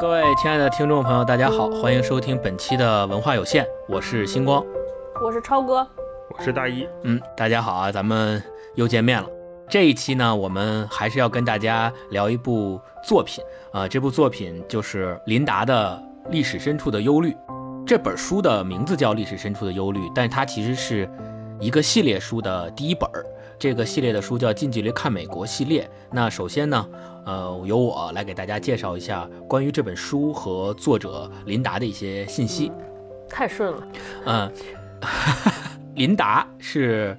[0.00, 4.64] 各位亲爱的听众朋友，大家好，欢迎收听本期的文化有限，我是星光，
[5.22, 5.86] 我是超哥，
[6.30, 6.88] 我是大一。
[7.02, 8.42] 嗯，大家好啊，咱们
[8.76, 9.28] 又见面了。
[9.68, 13.44] 这一期呢，我们还是要跟大家聊一部作品
[13.74, 17.32] 啊，这部作品就是林达的《历史深处的忧虑》。
[17.86, 21.06] 这本书的名字叫《历史深处的忧虑》，但是它其实是
[21.60, 23.22] 一个系列书的第一本儿。
[23.60, 25.88] 这个系列的书叫《近距离看美国》系列。
[26.10, 26.88] 那首先呢，
[27.26, 32.72] 呃，由我来给大家介绍一下关于这本书和作者琳达的一些信息。
[33.28, 33.88] 太顺了，
[34.24, 34.52] 嗯，
[35.94, 37.14] 琳达是。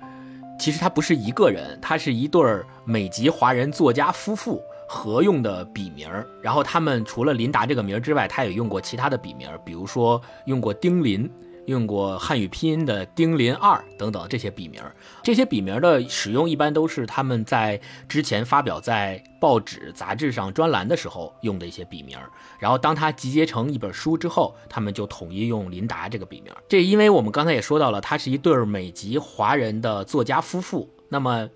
[0.60, 2.44] 其实他不是一个人，他是一对
[2.86, 11.32] 美籍华人作家夫妇合用的笔名儿然后他们除了琳达这个名儿之外，他也用过其他的笔名，比如说用过丁林。
[11.72, 14.80] 用过汉语拼音的丁林二等等这些笔名，
[15.24, 22.16] 这些笔名的使用一般都是他们在之前发表在报纸、杂志上专栏的时候用的一些笔名。
[22.60, 26.54] 然后当他集结成一本书之后，他们就统一用林达这个笔名。
[26.70, 30.88] 这因为我们刚才也说到了，他是一对美籍华人的作家夫妇。
[31.10, 31.50] 那么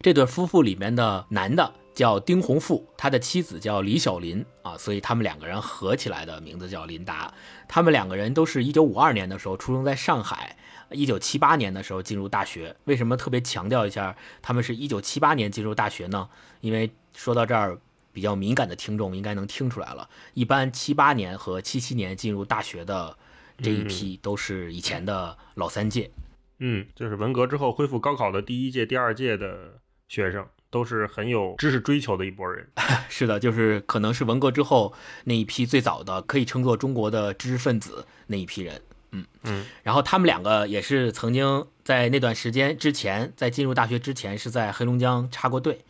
[0.00, 1.72] 这对夫妇里面的男的。
[1.94, 7.32] 叫丁洪富，他的妻子叫李小林啊，所以他们两个人合起来的名字叫林达。
[7.68, 10.56] 他们两个人都是一九五二年的时候出生在上海，
[10.90, 12.74] 一九七八年的时候进入大学。
[12.84, 16.28] 为什么特别强调一下他们是一九七八年进入大学呢？
[16.60, 17.78] 因为说到这儿，
[18.12, 20.08] 比较敏感的听众应该能听出来了。
[20.34, 23.16] 一般七八年和七七年进入大学的
[23.58, 26.10] 这一批都是以前的老三届，
[26.58, 30.46] 嗯，就是文革之后恢复高考的第一届、第二届的学生。
[30.72, 32.66] 都是很有知识追求的一波人，
[33.10, 45.84] 是的，就是可能是文革之后那一批最早的可以称作中国的知识分子那一批人，嗯嗯，然后他们两个也是曾经在那段时间之前，在进入大学之前是在黑龙江插过队，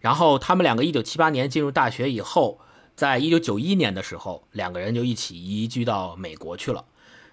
[0.00, 2.60] 然后他们两个一九七八年进入大学以后，
[2.96, 6.84] 在一九九一年的时候，两个人就一起移居到美国去了，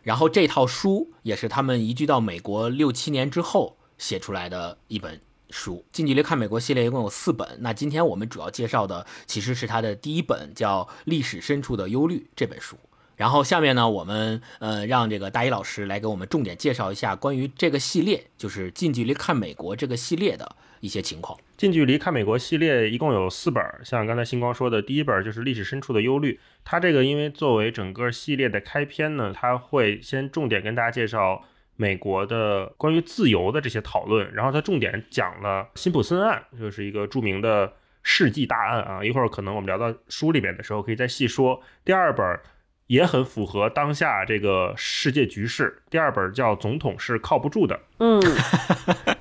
[0.03, 5.20] 然后这套书也是他们移居到美国六七年之后写出来的一本。
[5.52, 12.78] 书近距离看美国系列一共有四本，那今天我们主要介绍的其实是它的第一本，叫《历史深处的忧虑》这本书。
[13.17, 21.38] 然后下面呢，我们呃让这个大一老师来给我们重点介绍一下关于这个系列，就是近距离看美国这个系列的一些情况。
[21.56, 26.33] 近距离看美国系列一共有四本，像刚才星光说的，第一本就是《历史深处的忧虑》，
[26.64, 31.44] 它这个因为作为整个系列的开篇呢，它会先重点跟大家介绍。
[31.81, 39.03] 美国的关于自由的这些讨论，然后他重点讲了辛普森案，就是一个著名的世纪大案啊。
[39.03, 41.59] 一会儿可能我们聊到书里面的时候，可以再细说。
[41.83, 42.39] 第二本
[42.86, 47.75] 也很符合当下这个世界局势，第二本叫《总统是靠不住的》。
[47.97, 48.21] 嗯，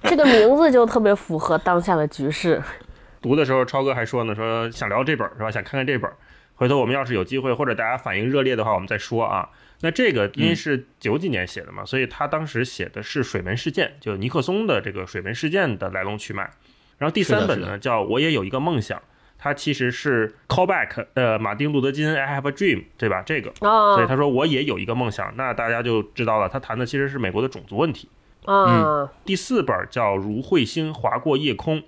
[0.03, 2.63] 这个名字就特别符合当下的局势。
[3.23, 5.51] 读的时候，超哥还说呢，说想聊这本是吧？
[5.51, 6.13] 想看看这本。
[6.57, 9.49] 回头我们要是有机会，或者大家反应热烈的话，我们再说啊。
[9.83, 16.51] 那这个因为是九几年写的嘛，所以他当时写的是水门事件，就尼克松的这个水门事件的来龙去脉。
[16.99, 19.01] 然后第三本呢叫我也有一个梦想，
[19.39, 23.23] 它其实是 callback 呃马丁路德金 I have a dream 对吧？
[23.25, 28.11] 这个，所以他说我也有一个梦想，那大家就知道了，他谈的其实是美国的种族问题。
[28.47, 31.83] 嗯，第四本叫如彗星划过夜空，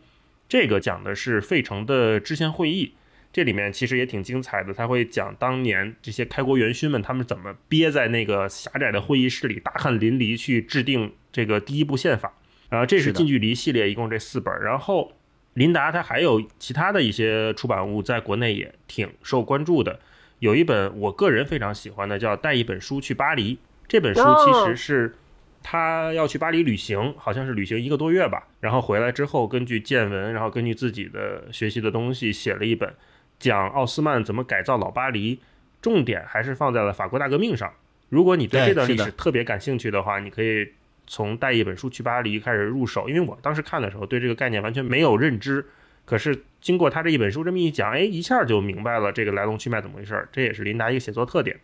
[0.49, 2.95] 这个讲的是费城的制宪会议。
[3.33, 12.35] 这里面其实也挺精彩的，他会讲当年这些开国元勋们他们怎么憋在那个狭窄的会议室里，大汗淋漓去制定这个第一部宪法。
[12.69, 14.53] 然后这是近距离系列，一共这四本。
[14.63, 15.13] 然后
[15.55, 19.99] 林达他还有其他的一些出版物，在国内也挺受关注的。
[20.39, 23.57] 有一本我个人非常喜欢的，叫《带一本书去巴黎》。
[23.89, 25.15] 这本书其实是
[25.63, 28.49] 他要去巴黎旅行，好像是旅行一个多月吧。
[28.61, 32.95] 然后回来之后，根据见闻，然后根据自己的学习的东西，写了一本。
[33.43, 35.41] 讲奥斯曼怎么改造老巴黎，
[35.83, 37.73] 重点还是放在了法国大革命上。
[38.09, 40.69] 如果你对这段历史特别感兴趣的话，你可以
[41.09, 43.09] 从带一本书去巴黎开始入手。
[43.09, 45.67] 因为我当时看的时候对这个概念完全没有认知，
[46.05, 50.29] 可是经过他这一本书这么一讲，哎，一下就明白了这个来龙去脉怎么回事儿。
[50.31, 51.59] 这也是林达一个写作特点。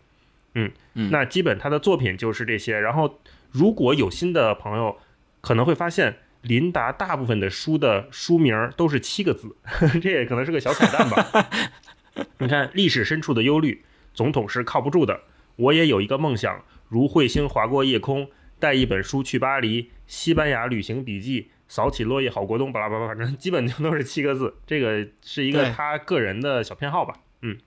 [0.55, 2.81] 嗯，那基本他的作品就是这些。
[2.81, 3.21] 然后
[3.53, 4.99] 如果有新的朋友，
[5.41, 6.17] 可能会发现。
[6.43, 9.57] 林达大部分的书的书名都是七个字，
[10.01, 11.51] 这也可能是个小彩蛋吧。
[12.39, 15.23] 你看，历史深处的忧虑，总统是靠不住的。
[15.57, 24.57] 我也有一个梦想，如彗星划过夜空，带一本书去巴黎，西班牙旅行笔记，扫起落叶好过冬，巴拉巴拉，反正基本就都是七个字。
[24.67, 27.15] 这个是一个他个人的小偏好吧？
[27.43, 27.59] 嗯，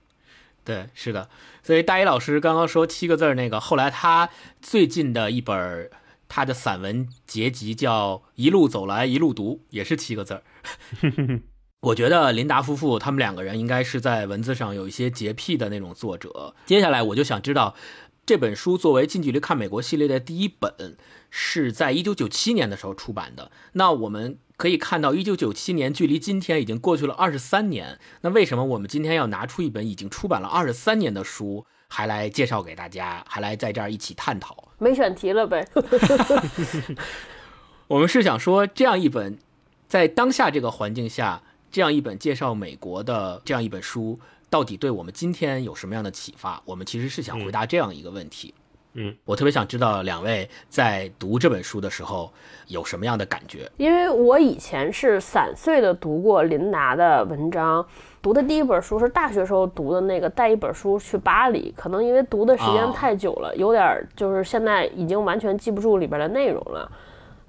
[0.64, 1.28] 对，是的。
[1.62, 4.30] 所以大一老师刚刚说七个字那个，后来他
[4.60, 5.90] 最近的一本。
[6.34, 10.42] 他的散文结集叫《一路走来一路读》，也是七个字儿。
[11.88, 16.54] 我觉得琳达夫妇他们两个人应该是在文字上有一些洁癖的那种作者。
[16.64, 17.74] 接下来我就想知道，
[18.24, 20.96] 这本书作为近距离看美国系列的第一本，
[21.28, 23.50] 是在一九九七年的时候出版的。
[23.74, 27.98] 那我们可以看到，一九九七年距离今天已经过去了二十三年。
[28.22, 34.56] 那为什么我们今天要拿出一本已经出版了二十三年的书，还来介绍给大家，还来在这儿一起探讨？
[34.78, 35.68] 没选题了呗。
[37.86, 39.38] 我们是想说，这样一本
[39.86, 41.42] 在当下这个环境下。
[41.70, 46.60] 这样一本介绍美国的这样一本书，到底对我们今天有什么样的启发？
[46.66, 48.52] 我们其实是想回答这样一个问题。
[48.92, 52.30] 嗯，我特别想知道两位在读这本书的时候
[52.66, 53.72] 有什么样的感觉？
[53.78, 57.86] 因为我以前是散碎的读过林达的文章，
[58.22, 66.88] 读的第一本书是大学时候读的那个带一本书去巴黎，可能因为读的时间太久了，有点就是现在已经完全记不住里边的内容了。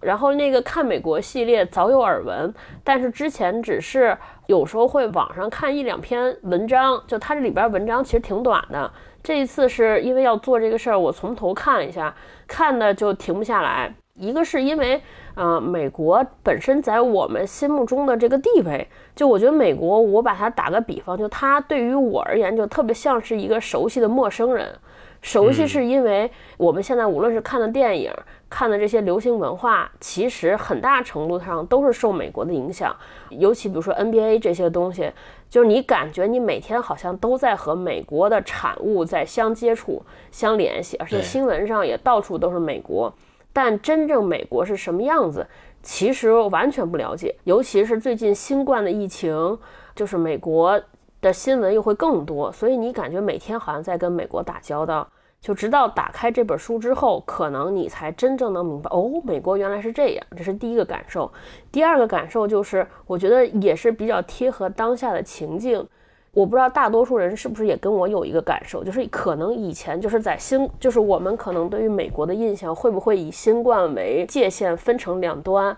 [0.01, 2.51] 然后那个看美国系列早有耳闻，
[2.83, 4.17] 但是之前只是
[4.47, 8.91] 有时候会网上看一两篇文章，就它这里边文章其实挺短的。
[9.21, 12.13] 这一次是因为要做这个事儿，我从头看了一下，
[12.47, 13.93] 看的就停不下来。
[14.19, 15.01] 一个是因为，
[15.33, 24.77] 呃，美国本身在我们心目中的这个地位，就我觉得美国，我把它打个比方，就它对于我而言，就特别像是一个熟悉的陌生人。
[25.21, 28.11] 熟悉是因为我们现在无论是看的电影。
[28.49, 32.95] 看的这些流行文化，其实很大程度上都是受美国的影响，
[33.31, 35.11] 尤其比如说 NBA 这些东西，
[35.49, 43.11] 就是你感觉你每天好像都在和美国的产物在相接触、相联系，而且新闻上也到处都是美国。
[43.53, 45.47] 但真正美国是什么样子，
[45.81, 47.35] 其实完全不了解。
[47.43, 49.57] 尤其是最近新冠的疫情，
[49.95, 50.81] 就是美国
[51.21, 55.07] 的新闻又会更多，所以你感觉每天好像在跟美国打交道。
[55.39, 60.25] 就直到打开这本书之后，可能你才真正能明白哦，美国原来是这样。
[60.37, 61.29] 这是第一个感受。
[61.69, 65.85] 第二个感受就是，我觉得也是比较贴合当下的情境。
[66.33, 75.75] 我不知道大多数人是不是也跟我有一个感受，就是可能以前就是在新，就是我们可能对于美国的印象会不会以新冠为界限分成两端。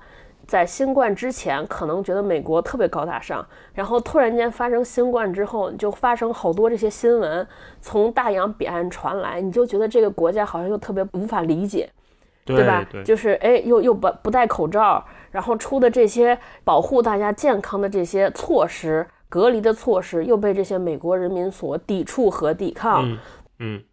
[0.48, 3.44] 在新冠之前，可能觉得美国特别高大上，
[3.74, 7.46] 然后突然间发生新冠之后，就发生好多这些新闻
[7.81, 11.90] 从大洋彼岸传来，你就觉得这个国家好像又特别无法理解，
[12.46, 12.86] 对吧？
[13.04, 23.18] 就是哎，又又不不戴口罩，然后出的这些保护大家健康的这些措施、隔离的措施，又被这些美国人民所抵触和抵抗，
[23.60, 23.83] 嗯。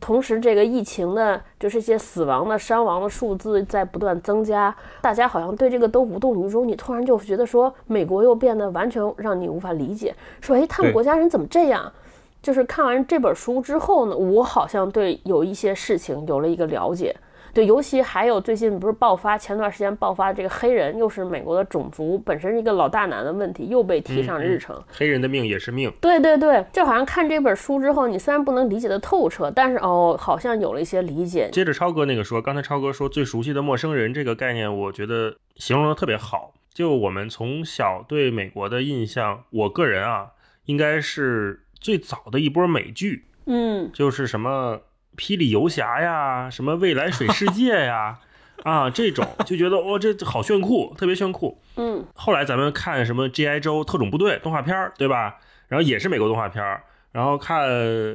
[0.00, 6.66] 同时，这个疫情的，就是一些死亡的、伤亡的数字在不断增加，大家好像对这个都无动于衷。
[6.66, 11.92] 你突然就觉得说，美国又变得完全让你无法理解，说，哎，他们国家人怎么这样？
[12.40, 17.14] 就是看完这本书之后呢，我好像对有一些事情有了一个了解。
[17.52, 24.80] 对，尤其还有最近不是爆发，前段时间爆发这个黑人，又是美国的种族本身是一个老大难的问题，又被提上日程。
[24.92, 25.92] 黑人的命也是命。
[26.00, 31.48] 对对对，就好像看这本书之后，你虽然不能理解的透彻，但是哦，好像有了一些理解。
[31.52, 36.54] 接着超哥那个说，刚才超哥说最熟悉的陌生人这个概念，我觉得形容的特别好。
[36.72, 40.30] 就我们从小对美国的印象，我个人啊，
[40.66, 44.80] 应该是最早的一波美剧，嗯，就是什么。
[45.20, 48.18] 霹雳游侠呀，什么未来水世界呀，
[48.64, 51.60] 啊，这种就觉得哇，这好炫酷，特别炫酷。
[51.76, 53.60] 嗯，后来咱们看什么 G.I.
[53.60, 55.36] 周特种部队动画片对吧？
[55.68, 56.64] 然后也是美国动画片
[57.12, 57.68] 然后看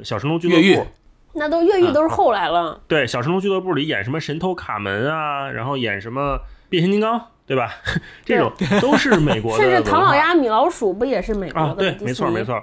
[0.03, 0.87] 小神龙俱乐部，
[1.33, 2.81] 那都越狱都是后来了。
[2.87, 7.71] 对，小神龙俱乐部里演什么神偷卡门啊，然后演什么变形金刚，对吧？
[8.25, 9.61] 这种都是美国的。
[9.63, 11.67] 甚至唐老鸭、米老鼠不也是美国的？
[11.69, 12.61] 啊，对，没错没错。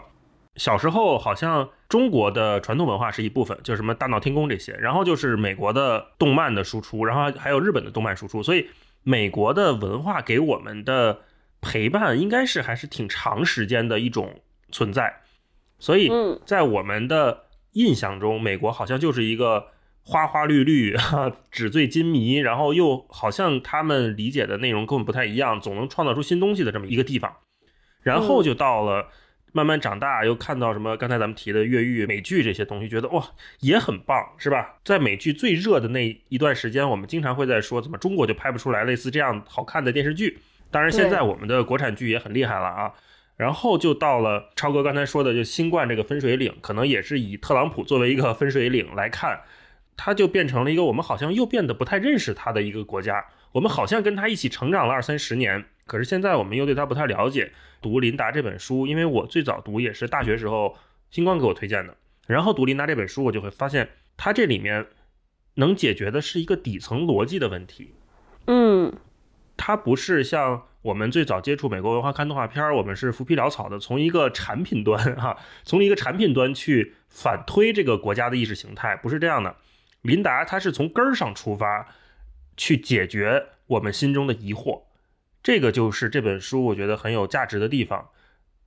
[0.56, 8.66] 小时候好像中国的传统文化是一部分，就什么大闹天宫这些，然后就是美国的动漫的输出，然后还有日本的动漫输出，所以
[9.02, 11.20] 美国的文化给我们的
[11.60, 15.20] 陪伴应该是还是挺长时间的一种存在。
[15.78, 16.10] 所以
[16.46, 19.66] 在我们的印象中，美国好像就是一个
[20.02, 20.96] 花花绿绿、
[21.52, 27.30] 纸醉金迷，然后又好像他们理解的内容跟我们不太一样，总能创造出新东西的这么一个地方。
[28.00, 29.08] 然后就到了。
[29.52, 30.96] 慢慢长大，又看到什么？
[30.96, 33.24] 刚才咱们提的越狱、美剧这些东西，觉得哇
[33.60, 34.76] 也很棒，是吧？
[34.84, 40.38] 在美剧最热的那一段时间，我们经常会在说，怎么中国就拍不出来类似这样好看的电视剧？
[40.70, 42.92] 当然，现在我们的国产剧也很厉害了啊。
[43.36, 49.40] 然后就到了超哥刚才说的，就新冠这个分水岭，可能也是以特朗普作为一个分水岭来看，
[49.96, 53.24] 它就变成了一个我们好像又变得不太认识他的一个国家。
[53.52, 57.52] 我们好像跟他一起成长了二三十年，可是现在我们又对他不太了解。
[57.82, 60.76] 读琳达这本书，因为我最早读也是大学时候
[61.10, 61.96] 星光给我推荐的，
[62.26, 64.86] 然后读琳达这本书，我就会发现，它这里面
[65.54, 67.92] 能解决的是一个底层逻辑的问题。
[68.46, 68.92] 嗯，
[69.56, 79.56] 它不是像我们最早接触美国文化看动画片儿，我们是浮皮潦草的，从一个产品端哈，从一个产品端去反推这个国家的意识形态，不是这样的。
[80.00, 81.86] 琳达他是从根儿上出发，
[82.56, 84.82] 去解决我们心中的疑惑，
[85.42, 88.10] 这个就是这本书我觉得很有价值的地方。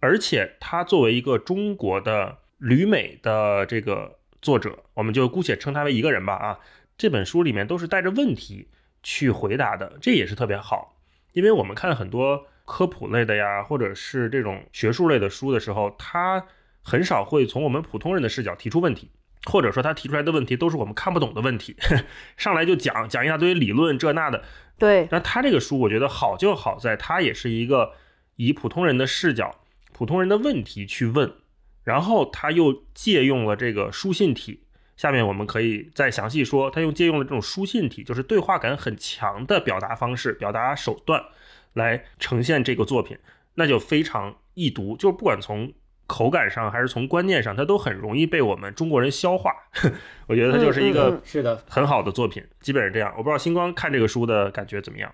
[0.02, 6.60] 而且他作为一个中国的旅美的这个作者，我们就姑且称他为一个人吧啊。
[6.98, 8.68] 这本书里面都是带着问题
[9.02, 10.98] 去回答的，这也是特别好。
[11.34, 16.46] 因为我们看很多科普类的呀，或者是这种学术类的书的时候，他
[16.84, 19.10] 很少会从我们普通人的视角提出问题，
[19.46, 21.76] 或者说他提出来的问题都是我们看不懂的问题，
[22.38, 24.44] 上来就讲讲一大堆理论这那的。
[24.78, 27.94] 对，那他这个书我觉得好就好在，他也是一个
[28.36, 29.56] 以普通人的视角、
[29.94, 31.34] 普通人的问题去问，
[31.84, 34.62] 然后他又借用了这个书信体。
[34.98, 41.22] 下面我们可以再详细说，他用借用了这种书信体，就是对话感很强的表达方式、表达手段
[41.74, 43.18] 来呈现这个作品，
[43.56, 44.96] 那就非常易读。
[44.96, 45.74] 就不管从
[46.08, 49.52] 口感上还是从观念上，它都很容易被我们中国人消化。
[50.28, 53.14] 我觉得它就是一个是的很好的作品，基本是这样。
[53.18, 55.12] 我不知道星光看这个书的感觉怎么样。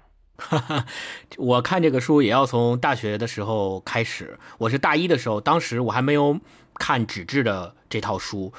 [1.38, 6.39] 我看这个书也要从大学的时候开始，我是大一的时候，当时我还没有。
[6.79, 8.53] 看纸质的这套书，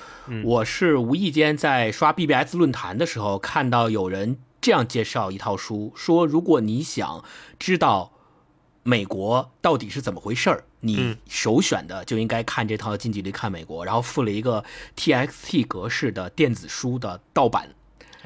[0.45, 7.25] 我是无意间在刷 BBS 论坛的时候看到有人这样介绍一套书，说如果你想
[7.59, 8.13] 知道
[8.83, 14.65] 美国到底是怎么回事儿，你首选的就应该看这套《近距离看美国》，然后附了一个
[14.97, 17.69] TXT 格式的电子书的盗版。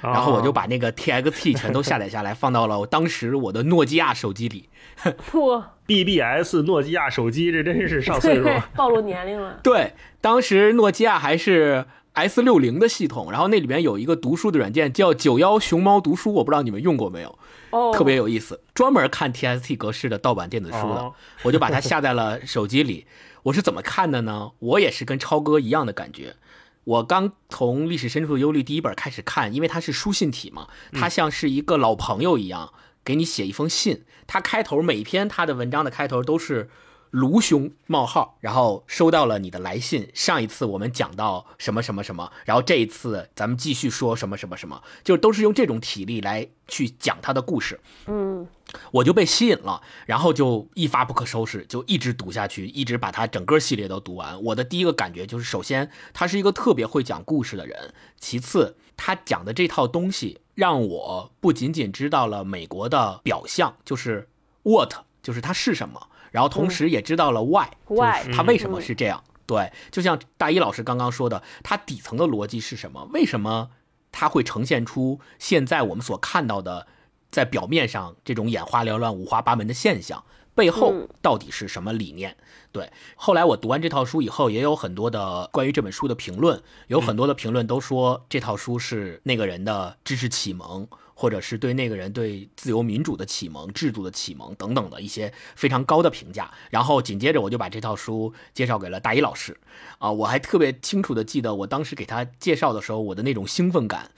[0.02, 4.68] 然后我就把那个 TXT 全都下载下来，放到了我当时我的诺基亚手机里。
[5.32, 8.44] 哇，BBS 诺基亚手机，这真是上岁数，
[8.76, 9.58] 暴露年龄了。
[9.64, 17.38] 对，当时诺基亚还是 S 六零的系统，然后那里面有一个读书的软件叫九幺熊猫读书，我不知道你们用过没有？
[17.70, 23.06] 哦，特别有意思，专门看 TST 格式的盗版电子书的，我就把它下在了手机里。
[23.44, 24.52] 我是怎么看的呢？
[24.58, 26.37] 我也是跟超哥一样的感觉。
[26.85, 32.73] 我刚从《历史深处的忧虑》第一本开始看，因为它是书信体嘛，它像是一个老朋友一样
[33.04, 34.04] 给你写一封信。
[34.26, 36.70] 它开头每篇它的文章的开头都是。
[37.16, 40.11] 卢兄冒号，然后收到了你的来信。
[40.12, 47.80] 上一次我们讲到什么什么什么，然后这一次咱们继续说什么什么什么，就都是用这种体力来去讲他的故事。
[48.04, 48.46] 嗯，
[48.90, 54.42] 我就被吸引了，然后就一发不可收拾，就一直读下去，一直把他整个系列都读完。
[54.42, 64.28] 我的第一个感觉就是，首先他是一个特别会讲故事的人，其次他讲的这套东西让我不仅仅知道了美国的表象，就是
[64.64, 64.92] what，
[65.23, 66.08] 就是它是什么。
[66.30, 69.23] 然后同时也知道了 why，why 他为什么是这样？
[69.47, 73.09] 对，就像大一老师刚刚说的，他底层的逻辑是什么？
[73.12, 73.71] 为什么
[74.11, 76.87] 他会呈现出现在我们所看到的，
[77.30, 80.25] 在表面上这种眼花缭乱、五花八门的现象？
[80.54, 82.35] 背后到底是什么理念？
[82.73, 90.88] 对，后来我读完这套书以后，也有很多的关于这本书的评论，有很多的评论都说这套书是那个人的知识启蒙。
[91.18, 99.56] 或者是对那个人对自由民主的启蒙、制度的启蒙等等的一些非常高的评价，然后紧接着我就把这套书介绍给了大一老师，
[99.96, 104.11] 啊，我还特别清楚的记得我当时给他介绍的时候，我的那种兴奋感，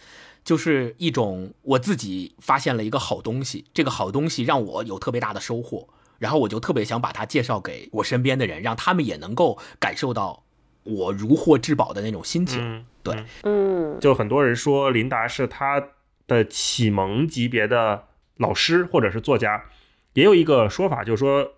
[0.43, 5.89] 就是一种我自己发现了一个好东西，这个好东西让我有特别大的收获，
[6.19, 10.43] 然后我就特别想把它介绍给我身边的人，让他们也能够感受到
[10.83, 12.85] 我如获至宝的那种心情。
[13.05, 15.81] 对，嗯，就很多人说琳达是他。
[16.29, 18.05] 的启蒙级别的
[18.37, 19.65] 老师或者是作家，
[20.13, 21.55] 也有一个说法，就是说，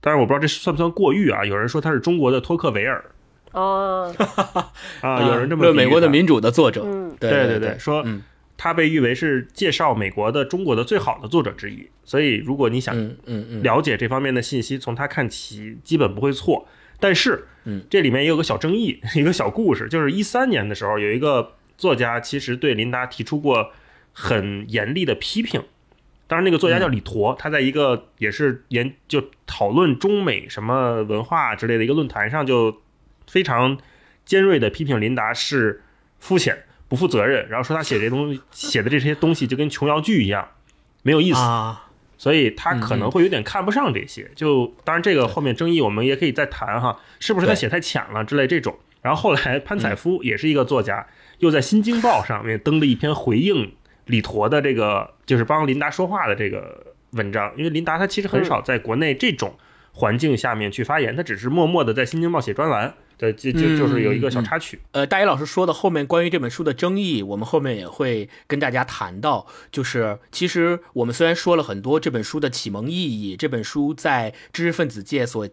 [0.00, 1.44] 当然我不知道这算不算过誉啊。
[1.44, 3.04] 有人说他是中国的托克维尔，
[3.52, 4.14] 哦，
[5.02, 6.82] 啊，有人这么论美国的民主的作者，
[7.20, 8.02] 对对对，说
[8.56, 11.86] 他被誉为是介绍美国的中国的最好的作者之一。
[12.04, 12.96] 所以如果你想
[13.62, 16.66] 了解这方面的信息，从他看起基本不会错。
[16.98, 23.72] 但是，嗯，这里面也有个小争议， 一个小故事，就是一三年的时候，有一个作家其实对琳达提出过。
[24.18, 25.62] 很严厉的批评，
[26.26, 32.80] 当然那个作家叫李陀，他在一个也是研就讨论中美什么文化之类的一个论坛上，就
[33.26, 33.76] 非常
[34.24, 35.82] 尖锐的批评琳达是
[36.18, 40.48] 肤浅、不负责任，然后说他写这东西写的这些东西就跟琼瑶剧一样，
[41.02, 41.40] 没有意思，
[42.16, 44.30] 所以他可能会有点看不上这些。
[44.34, 48.78] 就当然这个后面争议我们也可以再谈哈，是不是他写太浅了之类这种。
[49.02, 51.06] 然后后来潘采夫也是一个作家，
[51.40, 53.74] 又在《新京报》上面登了一篇回应。
[54.06, 59.56] 李陀的这个就是帮琳达说话的这个文章，因为琳达她其实很少在国内这种
[59.92, 64.80] 环境下面去发言，她只是默默的在《新京报》写专栏，对，就就就是有一个小插曲。
[64.92, 69.46] 呃，大一老师说的后面关于这本书的争议，我们后面也会跟大家谈到。
[69.70, 75.48] 就是其实我们虽然说了很多这本书的启蒙意义，这本书在知识分子界所。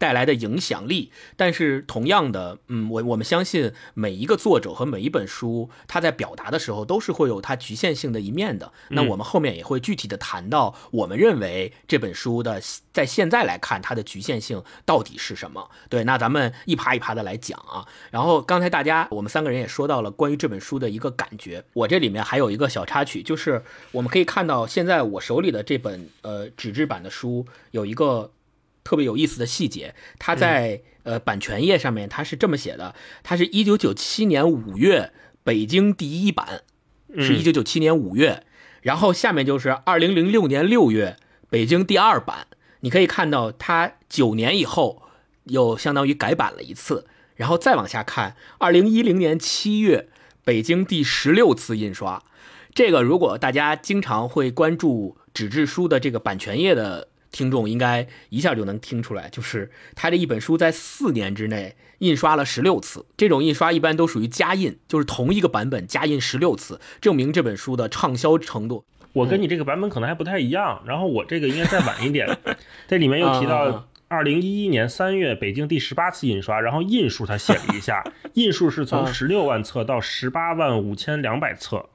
[0.00, 8.72] 带来的影响力，但是同样的，嗯，我我们相信每一个作者和每一本书，他在表达的时候都是会有它局限性的一面的。
[8.88, 12.62] 那我们后面也会具体的谈到，我们认为这本书的
[12.94, 15.70] 在现在来看它的局限性到底是什么？
[15.90, 17.86] 对，那咱们一趴一趴的来讲啊。
[18.10, 28.32] 然后刚才大家我们三个人也说到了关于这本书的一个感觉，我这里面还有一个小插曲，就是我们可以看到现在我手里的这本呃纸质版的书有一个。
[28.82, 35.12] 特别有意思的细节，它在呃版权页上面，它是这么写的：，它是一九九七年五月
[35.44, 36.62] 北京第一版，
[37.18, 38.44] 是一九九七年五月，
[38.82, 41.16] 然后下面就是二零零六年六月
[41.48, 42.46] 北京第二版。
[42.80, 45.02] 你可以看到，它九年以后
[45.44, 47.06] 又相当于改版了一次，
[47.36, 50.08] 然后再往下看，二零一零年七月
[50.42, 52.22] 北京第十六次印刷。
[52.74, 57.08] 这个如果大家经常会关注纸质书的这个版权页的。
[57.30, 63.06] 听众应该一下就能听出来，就是他这一本书在四年之内印刷了十六次。
[63.16, 68.84] 这种印刷一般都属于加印，就是同一个版本加印十六次，证明这本书的畅销程度。
[69.12, 72.38] 我跟你这个版本可能还不太一样，然后我这个应该再晚一点。
[72.86, 81.88] 这里面又提到 二零一一年三月北京第十八次印刷，然后印数他写了一下， 印数是从十六万册到十八万五千两百册，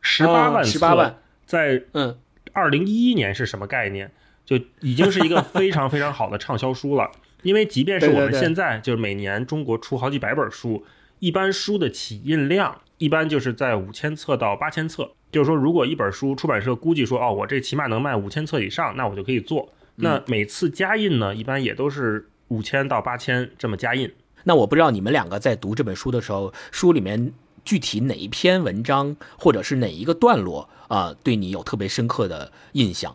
[0.00, 2.18] 十八万册在嗯
[2.52, 4.10] 二零一一年是什么概念？
[4.46, 7.10] 就已经是一个非常非常好的畅销书了，
[7.42, 10.84] 因为即便是我们现在就是每年中国出好几百本书，
[11.18, 15.10] 一般书的起印量一般就是在五千册到八千册。
[15.32, 19.70] 就是说，如果一本书出版社估计说，哦，我这起码能卖五千册以上，那我就可以做。
[19.96, 24.10] 那每次加印呢，一般也都是五千到八千这么加印。
[24.44, 27.32] 那我不知道你们两个在读这本书的时候，书里面
[27.64, 33.14] 具体哪一篇文章或者是哪一个段落啊，对你有特别深刻的印象？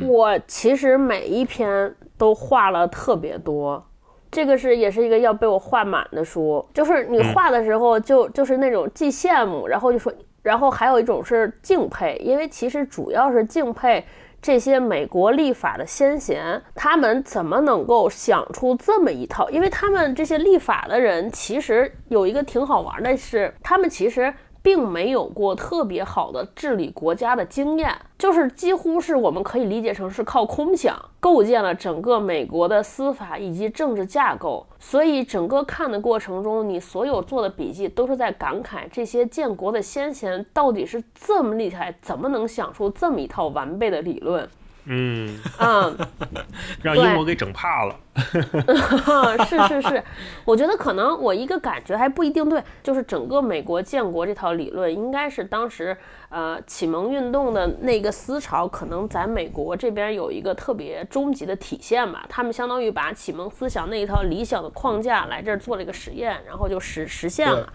[0.00, 3.84] 我其实每一篇都画了特别多，
[4.30, 6.64] 这个是也是一个要被我画满的书。
[6.72, 14.04] 就是你画的时候，就就是那种既羡慕，然后就说，然后还有一种是敬佩，因为其实主要是敬佩
[14.40, 19.50] 这些美国立法的先贤，他们怎么能够想出这么一套？
[19.50, 24.32] 因为他们这些立法的人，其实有一个挺好玩的是，他们其实。
[24.62, 34.66] 并没有过特别好的治理国家的经验，就是几乎是我们可以理解成是靠空想构建了整个美国的司法以及政治架构。
[34.78, 44.48] 所以整个看的过程中，你所有做的笔记都是在感慨这些建国的先贤到底是这么厉害，怎么能想出这么一套完备的理论。
[44.84, 45.96] 嗯嗯，
[46.82, 47.96] 让英国给整怕了。
[49.48, 50.02] 是是是，
[50.44, 55.96] 我觉得可能我一个感觉还不一定对，就是整个美国建国这套理论，应该是当时
[56.28, 62.26] 呃启蒙运动的那个思潮，可能在美国这边有一个特别终极的体现吧。
[62.28, 67.72] 他们相当于把启蒙思想那一套理想的框架来这儿做了一个实验，然后就实实现了。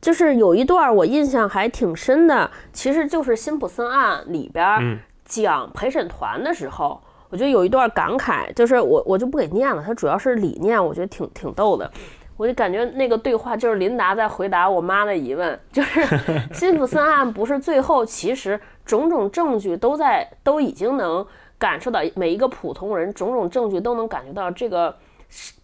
[0.00, 4.98] 就是有一段我印象还挺深的，其实就是辛普森案里边。
[5.26, 11.90] 讲陪审团的时候，我觉得有一段感慨，就是我我就不给念了，它主要是理念，我觉得挺挺逗的。
[12.36, 16.00] 我就感觉那个对话就是琳达在回答我妈的疑问，就是
[16.52, 21.26] 辛普森案不是最后其实种种证据都在都已经能
[21.58, 24.94] 感受到每一个普通人种种证据都能感觉到这个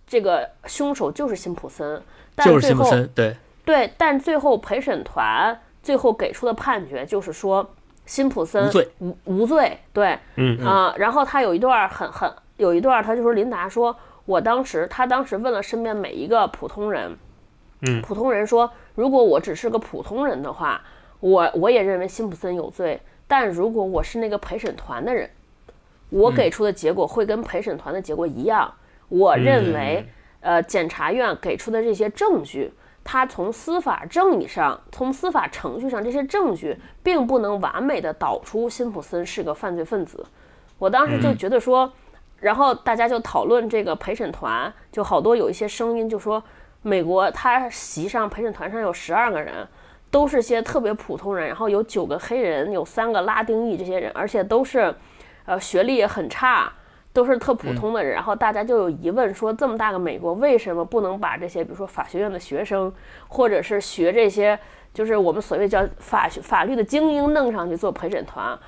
[0.06, 2.02] 这个凶手就是辛普森，
[2.38, 7.70] 就是辛普森，对对，但最后陪审团最后给出的判决就是说。
[8.04, 17.16] 辛普森无罪，无无罪，对，嗯啊，然后他有一段很很有一段，他就说琳达说，我当时他当时问了身边每一个普通人，
[17.82, 20.82] 嗯，普通人说，如果我只是个普通人的话，
[21.20, 25.30] 我我也认为辛普森有罪，但如果我是那个陪审团的人，
[26.10, 28.72] 我给出的结果会跟陪审团的结果一样，
[29.08, 30.04] 我认为，
[30.40, 32.72] 呃，检察院给出的这些证据。
[33.04, 40.24] 他从司法正义上，从司法程序上，这些证据并不能完美的导出辛普森是个犯罪分子。
[40.78, 41.92] 我当时就觉得说，
[42.40, 46.42] 然后大家就讨论这个陪审团，就好多有一些声音就说，
[46.82, 49.66] 美国他席上陪审团上有十二个人，
[50.10, 54.94] 都是些特别普通人，然后有九个黑人，有三个拉丁裔这些人，而且都是，
[55.44, 56.72] 呃，学历也很差。
[57.12, 62.92] 都是特普通的人，然后大家就有疑问说，这么大个美国，为什么不能把这些，比如说法学院的学生，
[63.28, 64.58] 或者是学这些，
[64.94, 68.58] 就是我们所谓叫法学法律的精英弄上去做陪审团？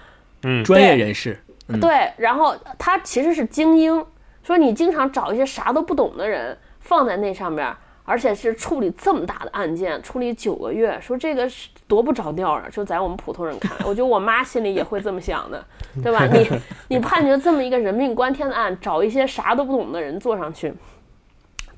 [0.43, 1.39] 嗯，专业人士。
[1.81, 4.05] 对，然后他其实是精英，
[4.43, 7.75] 说你经常找一些啥都不懂的人放在那上面，
[8.05, 12.69] 而且是处理这么大的案件，处理九个月，说这个是多不着调啊！
[12.71, 15.65] 就在我们普通人看，我觉得我妈心里也会这么想的，
[16.03, 16.27] 对吧？
[16.27, 16.49] 你
[16.89, 20.75] 你判决这么一个人命关天的案，找一些啥都不懂的人坐上去，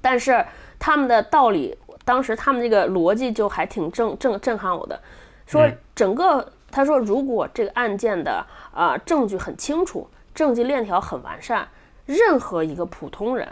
[0.01, 0.45] 但是
[0.79, 5.01] 他们的道理，当时他们这个逻辑就还挺震震震撼我的，
[5.47, 11.69] 说整个他说如果这个案件的啊证据很清楚，证据链条很完善，
[12.05, 13.49] 任何一个普通人。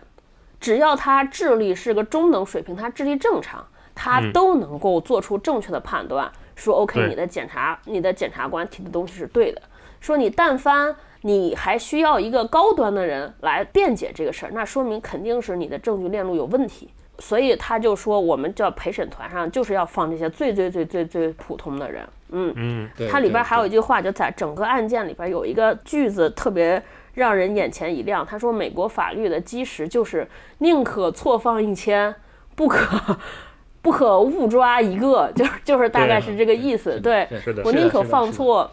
[0.64, 3.62] 只要他智力是个中等水平，他智力正常，
[3.94, 9.61] 他都能够做出正确的判断，说 OK，你的检察，你的检察官提的东西是对的。
[10.00, 16.88] 说你但凡你还需要一个高端的人来辩解这个事儿，那说明肯定是你的证据链路有问题。
[17.18, 22.09] 所以他就说，我们叫陪审团上就是要放这些最最最最最普通的人。
[22.31, 26.83] 嗯嗯，它里边还有一句话，就在整个案件里边有一个句子特别。
[27.14, 28.24] 让人眼前一亮。
[28.24, 32.14] 他说：“美国法律的基石就是宁可错放一千，
[32.55, 33.16] 不可
[33.83, 37.00] 不可误抓一个， 就是就是大概是这个意思。
[37.00, 37.27] 对
[37.64, 38.70] 我宁可放错，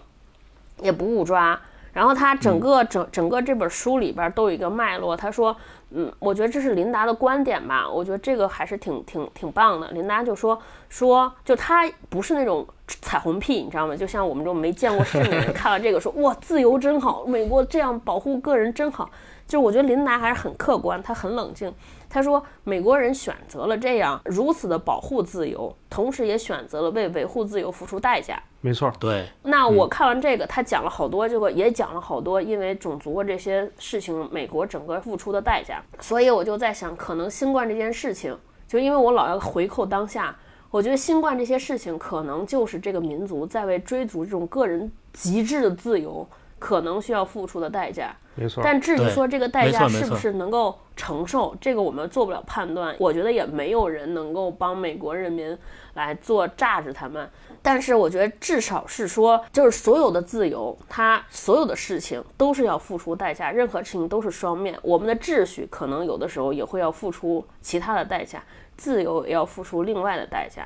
[0.81, 1.59] 也不误抓。”
[1.93, 5.15] 然后他整个整整个这本书里边都有一个脉络。
[5.17, 5.53] 他说
[5.93, 7.89] ：“嗯，我觉得这是琳达的观点吧。
[7.89, 13.95] 我觉得这个还是挺挺挺棒的。”琳达就说：“说就他不是那种彩虹屁，你知道吗？
[13.95, 19.09] 就像我们这种没见过世面的人 看了这个说哇，自由真好，美国这样保护个人真好。
[19.51, 21.69] 就我觉得琳达还是很客观，他很冷静。”
[22.09, 28.41] 他说：“美国人选择了这样如此的保护自由，同时也选择了为维护自由付出代价。
[28.61, 29.27] 没错，对。
[29.43, 35.83] 那我看完这个，他讲了好多，这个也讲了好多，因为种族这些事情，美国整个付出的代价。
[35.99, 38.37] 所以我就在想，可能新冠这件事情，
[38.69, 40.33] 就因为我老要回扣当下，
[40.69, 46.25] 我觉得新冠这些事情，可能就是这个民族在为追逐这种个人极致的自由，
[46.61, 52.95] 可能需要付出的代价。”没错，但至于说这个代价是不是能够承受，这个我们做不了判断。
[52.97, 55.57] 我觉得也没有人能够帮美国人民
[55.95, 57.29] 来做榨着他们。
[57.61, 64.79] 但是我觉得至少是说，就是所有的自由，它所有的事情都是要付出代价，任何事情都是双面。
[64.81, 68.41] 我们的秩序可能有的时候也会要付出其他的代价，
[68.77, 70.65] 自由也要付出另外的代价。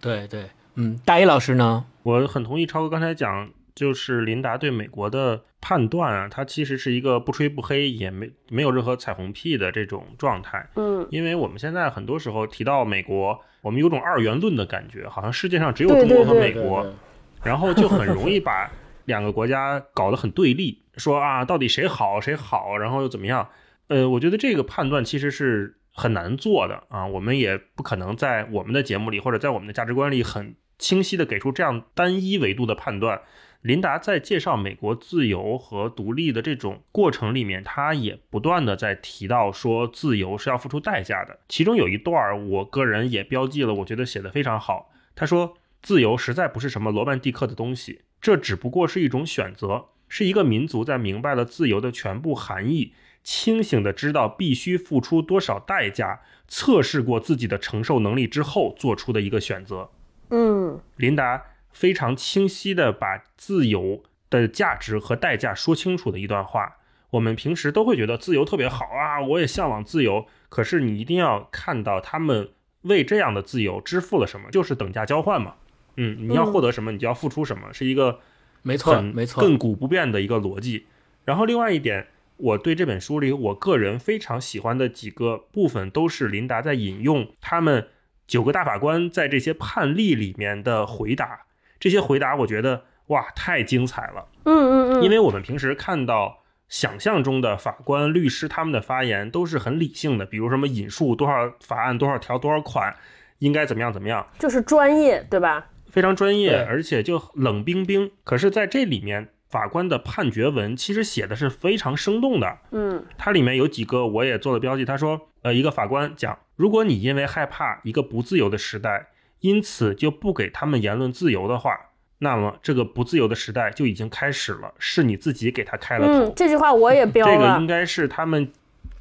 [0.00, 1.84] 对对，嗯，大一老师呢？
[2.02, 3.48] 我很同意超哥刚才讲。
[3.74, 10.68] 就是琳达对美国的判断啊，它其实是一个不吹不黑，也没没有任何彩虹屁的这种状态。
[10.76, 16.86] 嗯，因为我们现在很多时候提到美国，我们有种二元论的感觉，好像世界上只有中国和美国，
[17.42, 18.70] 然后就很容易 把
[19.06, 23.48] 两个国家搞得很对立，说啊，到底谁好谁好，然后又怎么样？
[23.88, 33.20] 呃，我觉得这个判断其实是很难做的啊，我们也不可能在我们的节目里或者在我们的价值观里很清晰的给出这样单一维度的判断。
[33.64, 41.38] 琳达在介绍美国自由和独立的这种过程里面，他也不断的在提到说自由是要付出代价的。
[41.48, 44.90] 其中有一段儿，我个人也标记了，我觉得写的非常好。
[45.16, 59.88] 他说：“自由实在不是什么罗曼蒂克的东西，这只不过是一种选择，是一个民族在明白了自由的全部含义，清醒的知道必须付出多少代价，测试过自己的承受能力之后做出的一个选择。”
[60.28, 61.42] 嗯，琳达。
[61.74, 66.76] 非常清晰的把自由的价值和代价说清楚的一段话。
[67.10, 70.26] 我们平时都会觉得自由特别好啊，我也向往自由。
[70.48, 72.48] 可是你一定要看到他们
[72.82, 75.54] 为这样的自由支付了什么，就是等价交换嘛。
[75.96, 78.18] 嗯，你要获得什么，你就要付出什么，是一个
[78.62, 80.86] 没错没错亘古不变的一个逻辑。
[81.24, 87.86] 然后另外一点，我对这本书里我个人非常喜欢的几个部分，都是琳达在引用他们
[88.26, 91.42] 九个大法官在这些判例里面的回答。
[91.78, 102.96] 这些回答我觉得哇太精彩了，嗯嗯嗯，因为我们平时看到想象中的法官、律师他们的发言都是很理性的，比如什么引述多少法案、多少条、多少款，
[103.40, 105.66] 应该怎么样怎么样，就是专业对吧？
[105.90, 108.10] 非常专业，而且就冷冰冰。
[108.24, 114.84] 可是在这里面，法官的判决文其实写的是非常生动的，嗯，它里面有几个我也做了标记。
[114.86, 119.10] 他说，呃，一个法官讲，如果你因为害怕一个不自由的时代。
[119.44, 121.78] 因此，就不给他们言论自由的话，
[122.20, 126.30] 那么这个不自由的时代就已经开始了，是你自己给他开了头。
[126.30, 127.34] 嗯，这句话我也 标了。
[127.34, 128.50] 这个应该是他们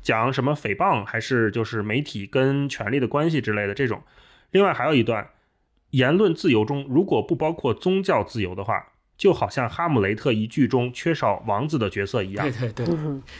[0.02, 4.02] 讲什么诽谤，还是就是媒体跟权力的关系之类的这种。
[4.52, 5.30] 另外还有一段，
[5.92, 12.46] 言论自由中如果不包括宗教自由的话，就好像哈姆雷特一剧中缺少王子的角色一样。
[12.52, 12.98] 对对对，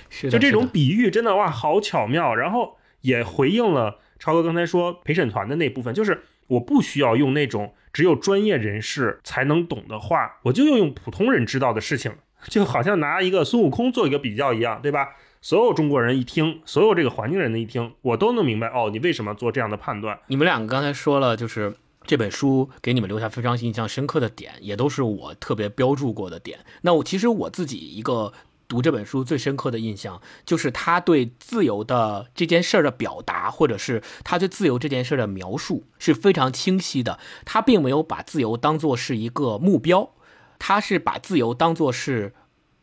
[0.10, 2.34] 是就这种比喻真的哇，好巧妙。
[2.34, 6.24] 然后也回应了超哥刚才说陪审团的那部分，就是。
[6.48, 12.14] 我不需要用那种只有专业人士才能懂的话，我就要用普通人知道的事情，
[12.50, 15.10] 就好像拿一个孙悟空做一个比较一样，对吧？
[15.42, 20.18] 所有中国人一听，所有这个环境人的一听，我都能明白哦，你为什么做这样的判断？
[20.28, 21.76] 你们两个刚才说了，就是
[22.06, 26.60] 这本书给你们留下非常印象深刻的点，也都是我特别标注过的点。
[26.82, 28.32] 那我其实我自己一个
[28.68, 37.20] 读这本书最深刻的印象，就是他对自由的这件事儿的表达，或者是他对自由这件事儿的描述是非常清晰的。
[37.46, 40.12] 他并没有把自由当做是一个目标，
[40.58, 42.34] 他是把自由当做是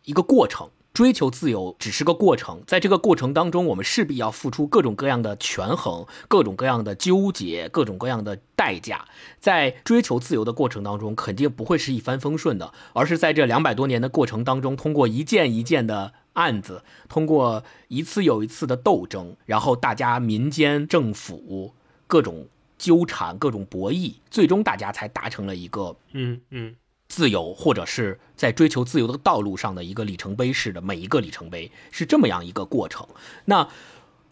[0.04, 0.70] 一个过程。
[0.92, 9.04] 追求自由只是个过程，在这个过程当中，我们势必要付出各种各样的权衡、各种各样的纠结、各种各样的代价。
[9.38, 21.72] 在追求自由的过程当中，肯定不会是一帆风顺的，而是在这两百多年的过程当中，通过一件一件的案子，通过一次又一次的斗争，然后大家民间、政府
[22.08, 26.74] 各种纠缠、各种博弈，最终大家才达成了一个嗯嗯。
[27.10, 33.06] 自由，或者是在追求自由的道路上的一个里程碑式的每一个里程碑，是这么样一个过程。
[33.46, 33.68] 那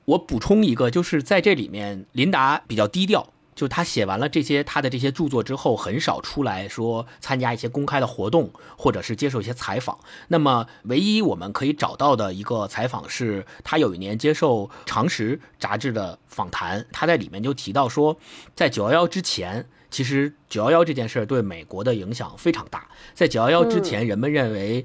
[0.05, 9.99] 我补充一个，就是在这里面，琳达比较低调，就他写完了这些他的这些著作之后，很少出来说参加一些公开的活动，或者是接受一些采访。
[10.29, 18.17] 那么，唯一我们可以找到的一个采访是，他有一年接受《常识》杂志的访谈，他在里面就提到说，
[18.55, 19.69] 在九幺幺之前。
[19.91, 22.89] 其实九幺幺这件事儿对美国的影响非常大。
[23.15, 24.85] 在九幺幺之前，人们认为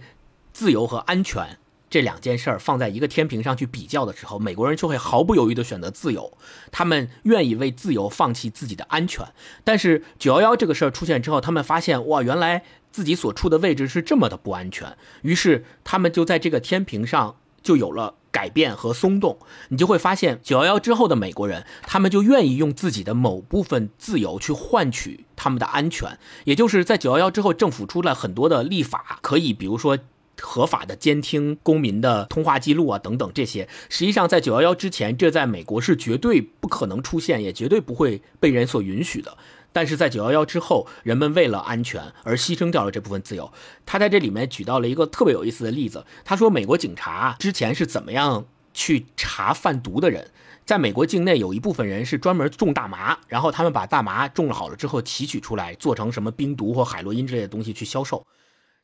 [0.51, 1.57] 自由和安全
[1.89, 6.37] 这两件事儿放在一个天平上去比较的时候，美国人就会毫不犹豫地选择自由，
[6.71, 9.25] 他们愿意为自由放弃自己的安全。
[9.63, 18.15] 但是九幺幺这个事儿出现之后，他们发现哇，原来自己所处的位置是这么的不安全，于是他们就在这个天平上就有了。
[18.33, 19.37] 改变和松动，
[19.69, 26.17] 你就会发现，九幺幺之后的美国人，他们就愿意用自己的某部分自由去换取他们的安全。
[26.43, 29.99] 也就是在九幺幺之后，政府出了很多的立法，可以比如说
[30.41, 33.69] 合法的监听公民的通话记录啊等等这些。
[33.87, 39.37] 实际上，在九幺幺之前，这在美国是绝对不可能出现，也绝对不会被人所允许的。
[39.73, 43.51] 但是在九幺幺之后，人们为了安全而牺牲掉了这部分自由。
[43.85, 46.05] 他在这里面举到了一个特别有意思的例子。
[46.23, 50.29] 他说，美国警察之前是怎么样去查贩毒的人？
[50.63, 58.25] 在美国境内，有一部分人是专门种大麻，然后他们把大麻种好了之后提取出来，做成什么冰毒或海洛因之类的东西去销售。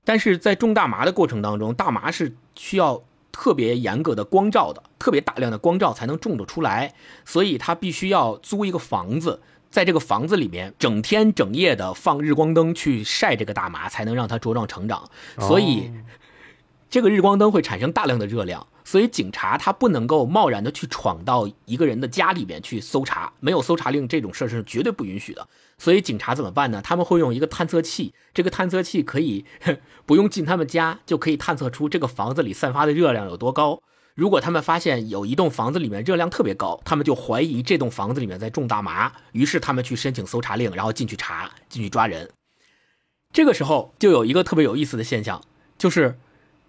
[0.04, 9.40] 但是在种大麻的过程当中，大麻是需要特别严格的光照的，特别大量的光照才能种得出来，所以他必须要租一个房子。
[9.70, 15.10] 在这个房子里面，整天整夜的放日光灯去晒这个大麻，才能让它茁壮成长。
[15.40, 15.92] 所以，
[16.90, 25.48] 这个日光灯会产生大量的热量，所以警察他不能够贸然的去闯到一个人的家里边去搜查，没有搜查令这种事是绝对不允许的。
[25.78, 26.82] 所以警察怎么办呢？
[26.84, 29.46] 他们会用一个探测器，这个探测器可以
[30.08, 33.82] 不用进他们家，就可以探测出这个房子里散发的热量有多高。
[34.16, 42.30] 如果他们发现有一栋房子里面热量特别高，他们就怀疑这栋房子里面在种大麻，于是他们去申请搜查令，然后进去查，进去抓人。
[43.32, 45.42] 这个时候就有一个特别有意思的现象，
[45.78, 46.18] 就是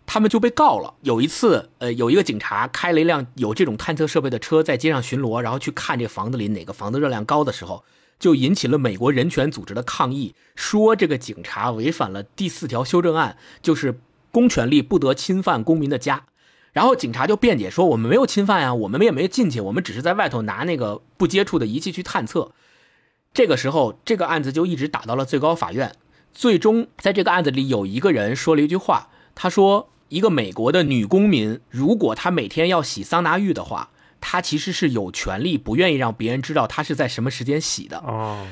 [0.07, 0.95] 他们就被告了。
[1.03, 7.83] 有一次，呃，有一个警察开了一辆有这种探测设备的车在街上巡逻，然后去看这房子里哪个房子热量高的时候，
[8.19, 13.99] 就引起了美国人权组织的抗议，说这个警察违反了第四条修正案，就是
[14.31, 16.27] 公权力不得侵犯公民的家。
[16.73, 22.53] 然后警察就辩解说：“我们没有侵犯呀，我们也没进去，我们只是在外头拿那个不接触的仪器去探测。”
[23.35, 25.93] 这个时候，这个案子就一直打到了最高法院。
[26.33, 38.47] 最终，在这个案子里，有一个人说了一句话，他说：“一个美国的女公民，如果她每天要洗桑拿浴的话，她其实是有权利不愿意让别人知道她是在什么时间洗的。”哦，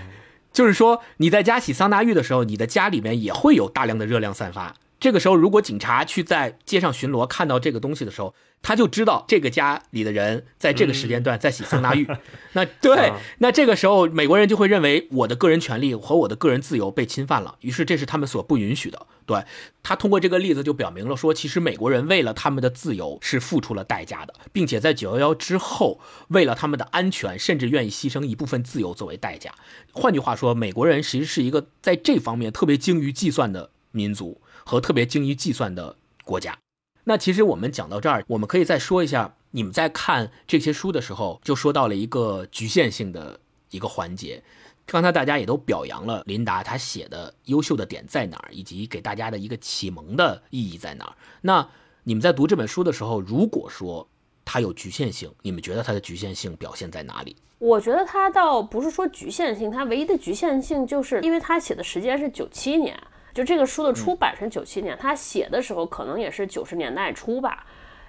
[0.53, 4.75] 就是说你在家洗桑拿浴的时候，你的家里面也会有大量的热量散发。
[5.01, 12.05] 这个时候，如果警察去在街上巡逻，看到这个东西的时候，他就知道这个家里的人在这个时间段在洗桑拿浴。
[12.55, 19.07] 那对，那这个时候美国人就会认为我的个人权利和我的个人自由被侵犯了，于是这是他们所不允许的。
[19.25, 19.45] 对
[19.83, 29.53] 他通过这个例子就表明了说，其实美国人为了他们的自由是付出了代价的，并且在九幺幺之后，为了他们的安全，甚至愿意牺牲一部分自由作为代价。
[29.93, 34.41] 换句话说，美国人其实是一个在这方面特别精于计算的民族。
[34.69, 36.59] 和特别精于计算的国家，
[37.05, 44.43] 那其实我们讲到这儿，我们可以再说一下，你们在看这些书的时候，就说到了一个局限性的一个环节。
[44.85, 51.17] 刚才大家也都表扬了琳达，她写的优秀的点在哪儿，以及给大家的一个启蒙的意义在哪儿。
[51.41, 51.67] 那
[52.05, 54.07] 你们在读这本书的时候，如果说
[54.45, 57.35] 它有局限性，你们觉得它的局限性表现在哪里？
[57.59, 62.95] 我觉得它倒不是说局限性，它唯一的局限性就是因为它写的时间是九七年。
[63.33, 67.65] 就这个书的出版是九七年，他写的时候可能也是九十年代初吧。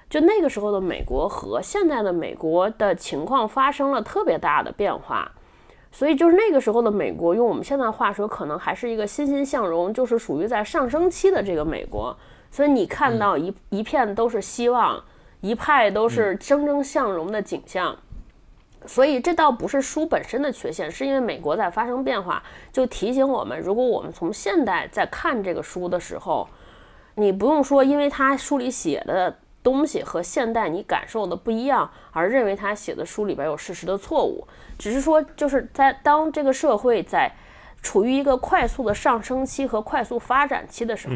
[0.09, 5.31] 就那个时候的美国和现在的美国的情况发生了特别大的变化，
[5.91, 12.17] 所以就是那个时候的美国，用我们现在话说，可能还是一个欣欣向荣，就是属于在上升期的这个美国。
[12.49, 15.03] 所以你看到一一片都是希望，
[15.41, 17.95] 一派都是蒸蒸向荣的景象。
[18.85, 26.47] 所以这倒不是书本身的缺陷，是因为美国在发生变化，就提醒我们，如果我们从现代在看这个书的时候，
[27.15, 29.37] 你不用说，因为他书里写的。
[29.61, 34.47] 东西和现代你感受的不一样，而认为他写的书里边有事实的错误，
[34.79, 37.29] 只是说就是在当这个社会在
[37.83, 41.15] 处于一个快速的上升期和快速发展期的时候，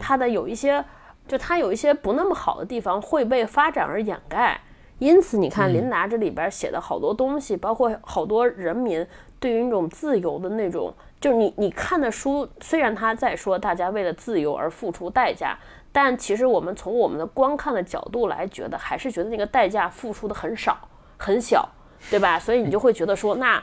[0.00, 0.84] 它的有一些
[1.28, 4.60] 就它有一些不那么好的地方会被发展而掩盖。
[4.98, 9.06] 因此，你看琳达这里边写的好多东西，包括好多人民
[9.38, 15.58] 对于那种自由的那种，就是你你看的书，虽然他在说大家为了自由而付出代价。
[15.96, 20.76] 但其实我们从我们的观看的角度来觉得，还是觉得那个代价付出的很少
[21.16, 21.68] 很小，
[22.10, 22.36] 对吧？
[22.36, 23.62] 所以你就会觉得说，那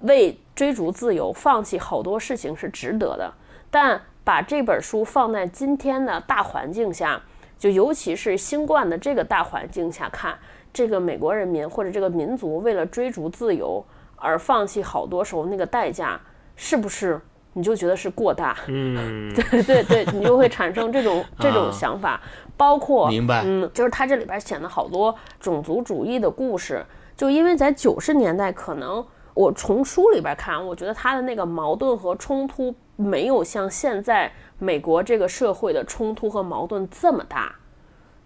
[0.00, 3.32] 为追逐自由放弃好多事情是值得的。
[3.70, 7.22] 但把这本书放在今天的大环境下，
[7.56, 10.36] 就尤其是新冠的这个大环境下看，
[10.72, 13.84] 这个美国人民或者这个民族为了追逐自由
[14.16, 16.20] 而放弃好多时候那个代价，
[16.56, 17.20] 是不是？
[17.52, 22.20] 你就觉得是过大， 嗯，对对对，你就会产生这种 这种想法，
[22.56, 29.04] 包括明白，嗯，就是他这里边显得好多种族主义的故事，就因为在九十年代，可能
[29.34, 34.30] 我从书里边看，我觉得他的那个矛盾和冲突没有像现在
[34.60, 37.52] 美国这个社会的冲突和矛盾这么大，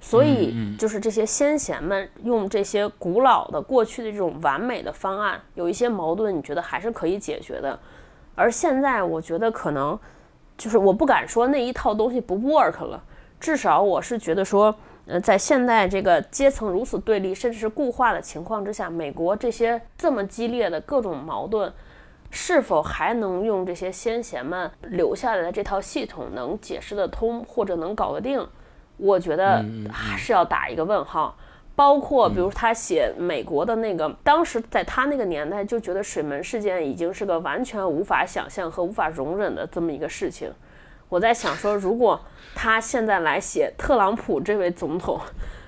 [0.06, 7.76] 所以就是这些先贤们用这些古老的过去的这种完美的方案，有一些矛盾，你觉得还是可以解决的。
[8.34, 9.98] 而现在，我觉得可能
[10.58, 13.02] 就是我不敢说那一套东西不 work 了，
[13.40, 14.72] 至少我是觉得说，
[15.06, 21.72] 呃，在现在这个阶层如此对立，甚至是固化的情况之下，美国这些这么激烈的各种矛盾，
[22.30, 28.46] 是否还能用这些先贤们留下来的这套系统能解释得通，或者能搞得定？
[28.96, 31.37] 我觉得还是要打一个问号。
[31.76, 40.52] 包括，比如他写美国的那个，当时在他那个年代就觉得水门事件已经是个完全无法想象和无法容忍的这么一个事情。
[41.09, 42.20] 我在想说，如果
[42.54, 45.20] 他现在来写特朗普这位总统，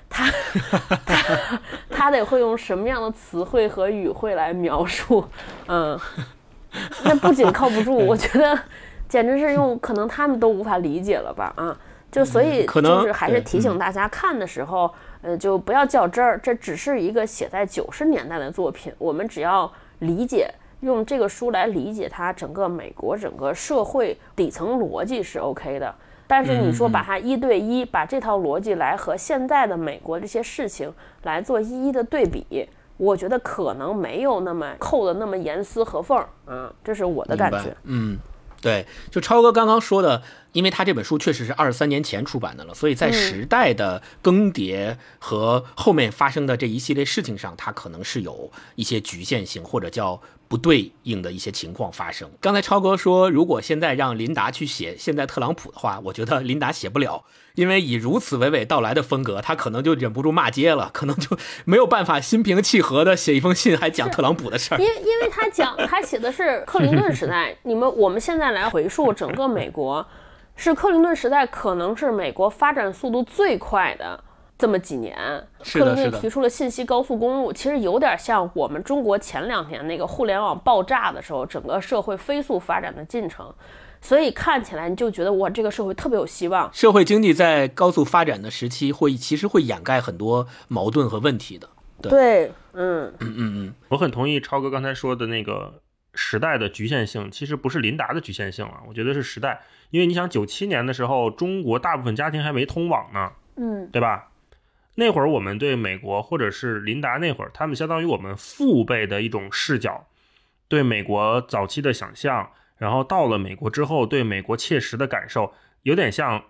[0.09, 0.31] 他
[1.05, 1.59] 他
[1.89, 5.25] 他得会用什么样的词汇和语汇来描述？
[5.67, 5.99] 嗯，
[7.03, 8.57] 那不仅靠不住， 我觉得
[9.09, 11.51] 简直是用可能他们都无法理解了吧？
[11.57, 11.77] 啊，
[12.11, 14.93] 就所以就是还是提醒大家看的时候。
[15.23, 18.93] 呃，就不要较真儿，这只是一个写在九十年代的作品。
[18.99, 20.47] 我们只要理解，
[20.81, 25.93] 用这个书来理解它整个美国整个社会底层逻辑是 OK 的。
[26.27, 30.93] 但是你说把它一对一把这套逻辑来和现在的美国这些事情
[31.23, 36.23] 来做一一的对比，我觉得可能没有那么扣的那么严丝合缝。
[36.45, 37.75] 嗯，这是我的感觉。
[37.85, 38.17] 嗯。
[38.61, 50.21] 对，就超哥刚刚说的，因为他这本书确实是二十三年前出版的了，所以在时代的更迭和后面发生的这一系列事情上，它可能是有一些局限性，或者叫。
[50.47, 52.29] 不对应的一些情况发生。
[52.39, 57.23] 刚才超哥说，如果现在让琳达去写现在特朗普的话，我觉得琳达写不了，
[57.55, 64.77] 因为以如此娓娓道来的风格，他可能就忍不住骂街了，可能就没有办法心平气和的写一封信，还讲特朗普的事儿。
[64.77, 70.05] 因因为他讲他写的是克林顿时代，你们我们现在来回溯整个美国，
[70.55, 74.23] 是克林顿时代，可能是美国发展速度最快的。
[74.57, 75.15] 这么几年，
[75.63, 83.53] 克林顿提出了信息高速公路，其实有点像我们中国前两年那个互联网爆炸的时候，整个社会飞速发展的进程。
[83.99, 86.71] 所以看起来你就觉得哇，这个社会特别有希望。
[86.73, 91.67] 社会经济在高速发展的时期，会其实会掩盖很多矛盾和问题的。
[92.01, 95.81] 对，嗯嗯嗯嗯，我很同意超哥刚才说的那个
[96.13, 99.61] 时代的局限性，其实不是林达的局限性了，我觉得是时代。
[99.89, 104.29] 因为你想，九七年的时候，中国大部分家庭还没通网呢，嗯，对吧？
[104.99, 110.07] 那会儿我们对美国或者是琳达那会儿，他们相当于我们父辈的一种视角，
[110.67, 116.45] 对美国早期的想象，然后到了美国之后对美国切实的感受，有点像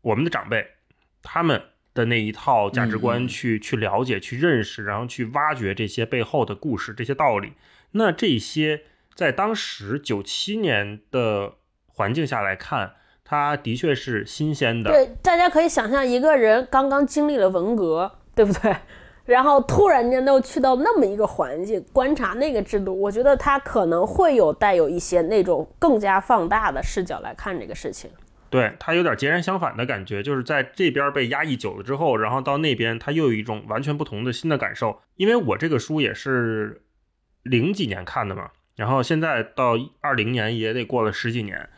[0.00, 0.66] 我们的长辈
[1.22, 7.52] 他们的那一套价值观去去了解、去认识，然后去挖掘这些背后的故事、这些道理。
[7.90, 11.56] 那这些在当时九七年的
[11.86, 12.94] 环境下来看。
[13.30, 18.74] 他的确是新鲜的，对，大家可以想象一个人刚刚经历了文革， 对不对？
[19.24, 28.10] 然后突然间又去到那么一个环境，观察那个制度，我觉得他可能会有带有一些那种更加放大的视角来看这个事情。
[28.48, 34.98] 对他有点截然相反的感觉，就是在这边被压抑久了之后，然后到那边他又有一种完全不同的新的感受。
[35.14, 36.82] 因为我这个书也是
[37.44, 41.68] 零几年看的嘛，然后现在到二零年也得过了十几年。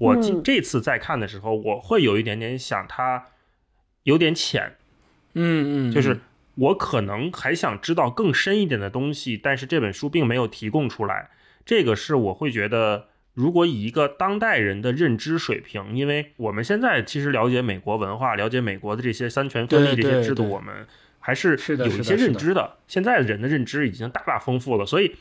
[0.00, 3.26] 我这次再看的时候，我会有一点点想它
[4.04, 4.76] 有点浅，
[5.34, 6.20] 嗯嗯，就是
[6.54, 11.28] 我可能还想知道更深一点的东西，但是这本书并没有提供出来。
[11.66, 20.86] 这个是我会觉得，如果以一个当代人的认知水平，因为我们现在其实了解美国文化，了解美国的这些三权分立这些制度，我们
[21.18, 22.78] 还是有一些认知的。
[22.88, 25.14] 现在人的认知已经大大丰富了，所以。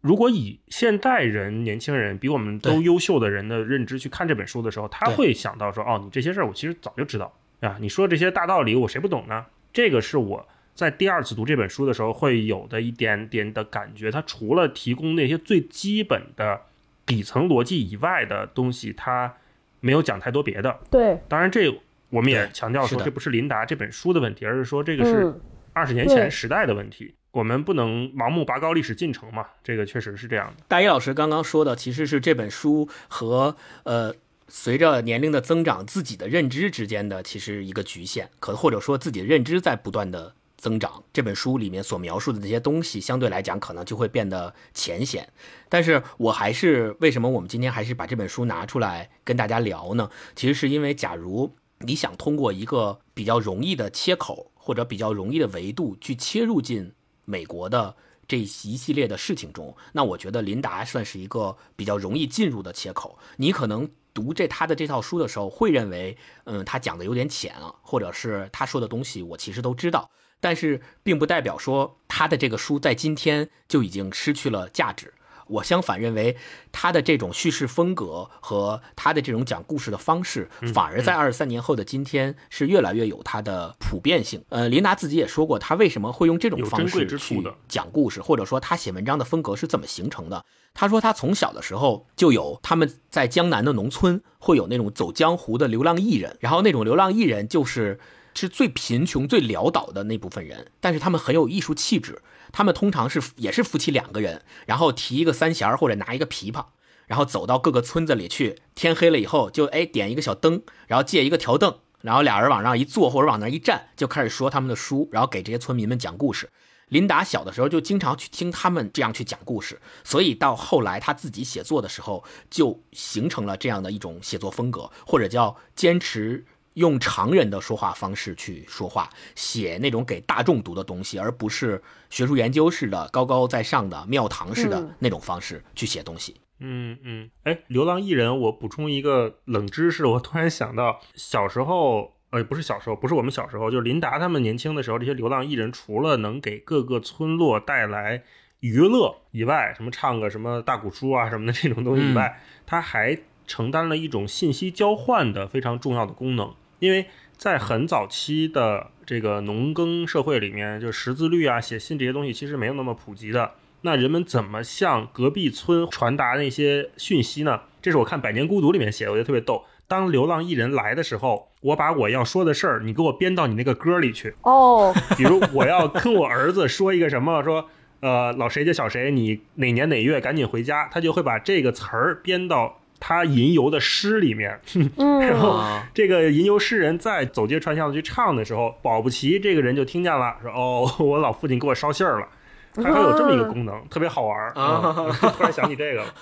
[0.00, 7.30] 如果以现代人、年轻人比我们都优秀的人的认知去看这本书的时候，他会想到说：“哦，你这些事儿我其实早就知道
[7.60, 7.76] 啊！
[7.80, 14.10] 你说这些大道理我谁不懂呢？”这个是我在第二次读这本书的时候会有的一点点的感觉。
[14.10, 16.62] 它除了提供那些最基本的
[17.04, 19.34] 底层逻辑以外的东西，它
[19.80, 20.80] 没有讲太多别的。
[20.90, 21.70] 对，当然这
[22.08, 25.38] 我们也强调说，这不是琳达这本书的问题，而是说这个是
[25.74, 27.14] 二十年前时代的问题。
[27.32, 30.64] 我们不能盲目拔高历史进程嘛，这个确实是这样的。
[30.66, 34.12] 大一老师刚刚说的，其实是这本书和呃
[34.48, 45.28] 随着年龄的增长，自己的认知之间的其实一个局限，可或者说自己的认知在不断的增长，这本书里面所描述的这些东西，相对来讲可能就会变得浅显。
[45.68, 50.10] 但是我还是为什么我们今天还是把这本书拿出来跟大家聊呢？
[50.34, 56.92] 其实是因为，假如你想通过一个比较容易的切口或者比较容易的维度去切入进。
[57.24, 57.94] 美国的
[58.26, 63.18] 这一系列的事情中，那我觉得琳达算是一个比较容易进入的切口。
[63.36, 70.10] 你可能读这他的这套书的时候，会认为，嗯，他讲的有点浅啊，或者是他说的东西我其实都知道，
[70.40, 75.12] 但是并不代表说他的这个书在今天就已经失去了价值。
[75.50, 76.36] 我相反认为，
[76.72, 84.42] 他的这种叙事风格和他的这种讲故事的方式，反而在二十三年后的今天是越来越有它的普遍性。
[84.48, 90.44] 呃，琳达自己也说过，他为什么会用这种方式去讲故事，或者说他写文章的风格是怎么形成的？
[90.72, 97.98] 他说他从小的时候就有他们在江南的农村会有那种走江湖的流浪艺人，然后那种流浪艺人就是
[98.34, 102.22] 是最贫穷、最潦倒的那部分人，但是他们很有艺术气质。
[102.52, 106.66] 他们通常是也是夫妻两个人，然后提一个三弦或者拿一个琵琶，
[107.06, 108.60] 然后走到各个村子里去。
[108.74, 116.50] 天黑了以后，就哎点一个小灯，然后借一个条凳，然后俩人往那一坐或者往那一站，就开始说他们的书，然后给这些村民们讲故事。
[116.88, 126.44] 琳达小的时候就经常去听他们这样去讲故事，所以到后来他自己写作的时候，就形成了这样的一种写作风格，或者叫坚持。
[126.74, 136.40] 用常人的说话方式去说话，写那种给大众读的东西，而不是学术研究式的高高在上的庙堂式的那种方式去写东西。
[136.60, 148.22] 嗯嗯，哎，流浪艺人，我补充一个冷知识，我突然想到，小时候，呃，不是小时候，不是我们小时候，就是琳达他们年轻的时候，这些流浪艺人除了能给各个村落带来
[148.60, 153.18] 娱乐以外，什么唱个什么大鼓书啊什么的这种东西以外，他还
[153.50, 156.54] 承担了一种信息交换的非常重要的功能。
[156.78, 163.54] 因为在很早期的这个农耕社会里面，就识字率啊、写信这些东西其实没有那么普及的。
[163.82, 167.62] 那人们怎么向隔壁村传达那些讯息呢？
[167.82, 169.64] 这是我看《百年孤独》里面写的，我觉得特别逗。
[169.88, 174.34] 当流浪艺人来的时候，我把我要说的事儿，你给我编到你那个歌里去。
[174.42, 177.68] 哦， 比如我要跟我儿子说一个什么，说
[178.00, 182.79] 呃老谁家小谁，你哪年哪月赶紧回家，他就会把这个词儿编到。
[183.00, 184.60] 他吟游的诗里面，
[185.20, 185.58] 然后
[185.92, 192.28] 这个吟游诗人在走街串巷的去唱的时候，保不齐这个人就听见了，说：“哦， 我老父亲给我捎信儿了。”
[192.72, 194.94] 他还有这么一个功能，特别好玩啊！
[195.36, 196.14] 突然想起这个了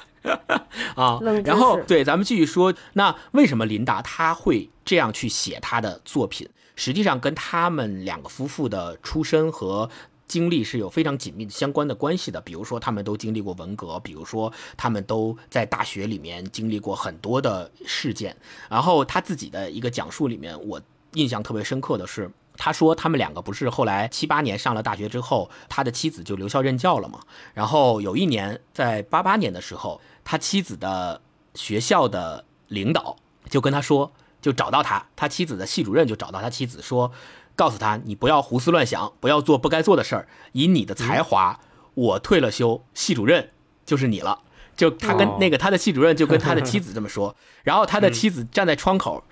[0.97, 1.21] 啊。
[1.45, 6.49] 然后对，咱们继续说，那为什么琳达他会这样去写他的作品？
[6.75, 9.91] 实际上跟他们两个夫妇的出身和。
[10.29, 18.37] 经历是有非常紧密的相关的关系的，比如说他们都经历过文革，比如说他们都在大学里面经历过很多的事件。
[18.69, 20.81] 然后他自己的一个讲述里面，我
[21.15, 27.21] 印象特别深刻的是，他说他们两个不是后来七八年上了大学之后，他的妻子就留校任教了嘛。
[27.55, 31.23] 然后有一年在八八年的时候，他妻子的
[31.55, 33.17] 学校的领导
[33.49, 34.13] 就跟他说，
[34.43, 37.11] 就找到他，他妻子的系主任就找到他妻子说。
[37.59, 40.29] 告诉他，你不要胡思乱想，不要做不该做的事儿。
[40.53, 41.59] 以你的才华，
[41.95, 43.51] 我退了休，系主任
[43.85, 44.43] 就是你了。
[44.77, 47.35] 就他跟那个他的系主任就跟他的妻子这么说。
[47.65, 49.25] 然后他的妻子站在窗口，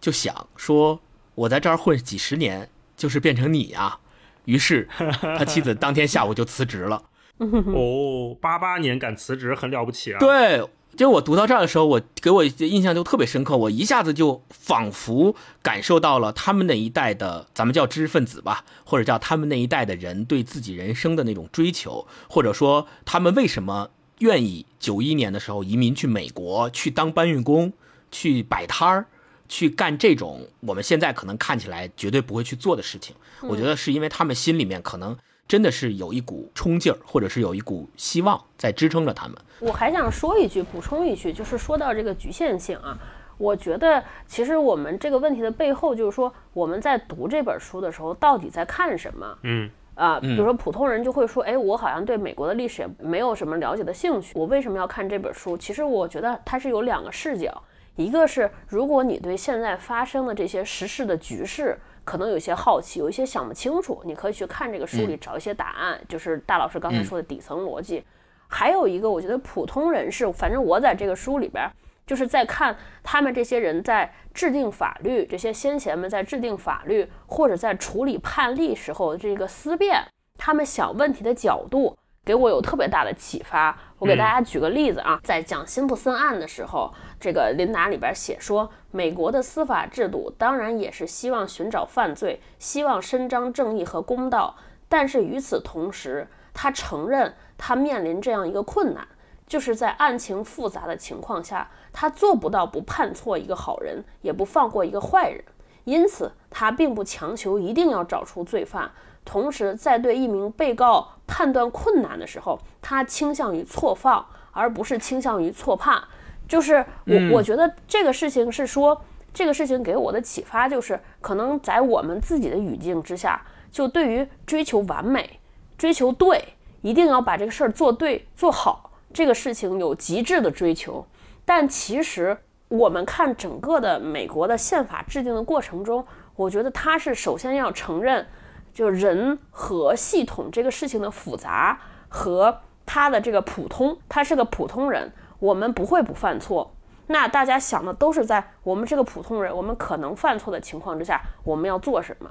[0.00, 0.98] 就想说
[1.36, 4.00] ：“我在这儿混几十年，就是变成你啊。”
[4.46, 4.88] 于是
[5.20, 7.02] 他妻子当天下午就辞职了。
[7.42, 10.18] 哦，八八年敢辞职很了不起啊！
[10.18, 10.62] 对，
[10.96, 27.72] 就我读到这儿的时候，我给我印象就特别深刻，我一下子就仿佛感受到了他们那一代的，咱们叫知识分子吧，或者叫他们那一代的人对自己人生的那种追求，或者说他们为什么愿意九一年的时候移民去美国去当搬运工，
[28.10, 29.06] 去摆摊儿。
[29.46, 35.14] 去干这种我们现在可能看起来绝对不会去做的事情，我觉得是因为他们心里面可能
[35.46, 39.36] 真的是有一股冲劲儿，或者是有一股希望在支撑着他们。
[39.60, 42.98] 我还想说一句，补充一句，就是说到这个局限性啊，
[43.38, 49.38] 我觉得其实我们这个问题的背后就是说我们在读这本书的时候到底在看什么？
[49.42, 55.56] 嗯啊，比如说普通人就会说，哎，我好像对美国的历史也没有什么了解的兴趣，我为什么要看这本书？
[55.56, 57.62] 其实我觉得它是有两个视角。
[57.94, 68.04] 一个是，如果你对现在发生的这些时事的局势可能有些好奇，有一些想不清楚，你可以去看这个书里找一些答案，就是大老师刚才说的底层逻辑。
[68.48, 71.68] 还有一个，我觉得普通人士，反正我在这个书里边，
[72.06, 80.04] 就是在看他们这些人在制定法律，这些先贤们在制定法律或者在处理判例时候的这个思辨，
[80.38, 81.96] 他们想问题的角度。
[82.26, 83.78] 给我有特别大的启发。
[83.98, 94.56] 我给大家举个例子啊，在讲辛普森案的时候，这个琳达里边写说，美国的司法制度当然也是希望寻找犯罪，希望伸张正义和公道，
[94.88, 99.06] 但是与此同时，他承认他面临这样一个困难，
[99.46, 105.42] 就是在案情复杂的情况下，他做不到不判错一个好人，也不放过一个坏人，
[105.84, 108.90] 因此他并不强求一定要找出罪犯。
[109.24, 116.04] 同时，在对一名被告判断困难的时候，他倾向于错放，而不是倾向于错判。
[116.48, 119.00] 就是我，我觉得这个事情是说，
[119.32, 123.40] 这个事情给我的启发就是，可能在我们自己的语境之下，
[123.70, 125.38] 就对于追求完美、
[125.76, 126.42] 追求对，
[126.82, 131.06] 一定要把这个事儿做对做好，这个事情有极致的追求。
[131.44, 132.36] 但其实，
[132.68, 136.04] 我们看整个的美国的宪法制定的过程中，
[136.36, 138.26] 我觉得他是首先要承认。
[138.72, 141.78] 就人和系统这个事情的复杂
[142.08, 145.12] 和他的这个普通，他是个普通人，
[145.44, 146.74] 我们不会不犯错。
[147.08, 152.30] 那大家想的都是在我们这个普通人，我们可能犯错的情况之下，我们要做什么？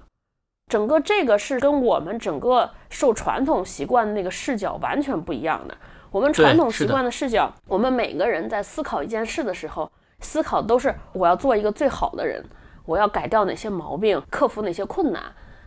[0.68, 5.78] 整个这个是跟我们整个受传统习惯的那个视角完全不一样的。
[6.10, 12.44] 我们传统习惯的视角，我们每个人在思考一件事的时候，思考都是我要做一个最好的人，
[12.86, 15.22] 我要改掉哪些毛病，克服哪些困难。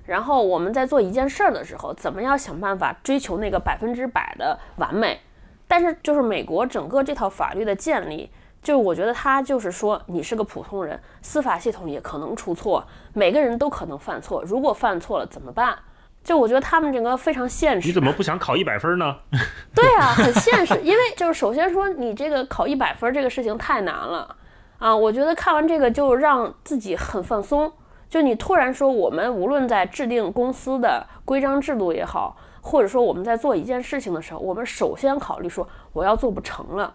[0.05, 5.21] 然后我们在做一件事儿的时候，怎么样想办法追求那个百分之百的完美？
[5.69, 8.31] 但是就是美国整个这套法律的建立，
[8.63, 14.43] 就我觉得他就是说，你是个普通人，司法系统也可能出错，每个人都可能犯错。
[14.45, 15.77] 如果犯错了怎么办？
[16.25, 17.87] 就我觉得他们整个非常现实。
[17.87, 19.15] 你怎么不想考一百分呢？
[19.73, 20.77] 对啊，很现实。
[20.83, 24.35] 因为就是首先说，你这个考一百分这个事情太难了
[24.79, 24.95] 啊！
[24.95, 27.73] 我觉得看完这个就让自己很放松。
[28.11, 32.37] 就你突然说，我们无论在制定公司的规章制度也好，
[32.67, 36.93] 或者说我们在做一件事情的时候，我们首先考虑说，我要做不成了，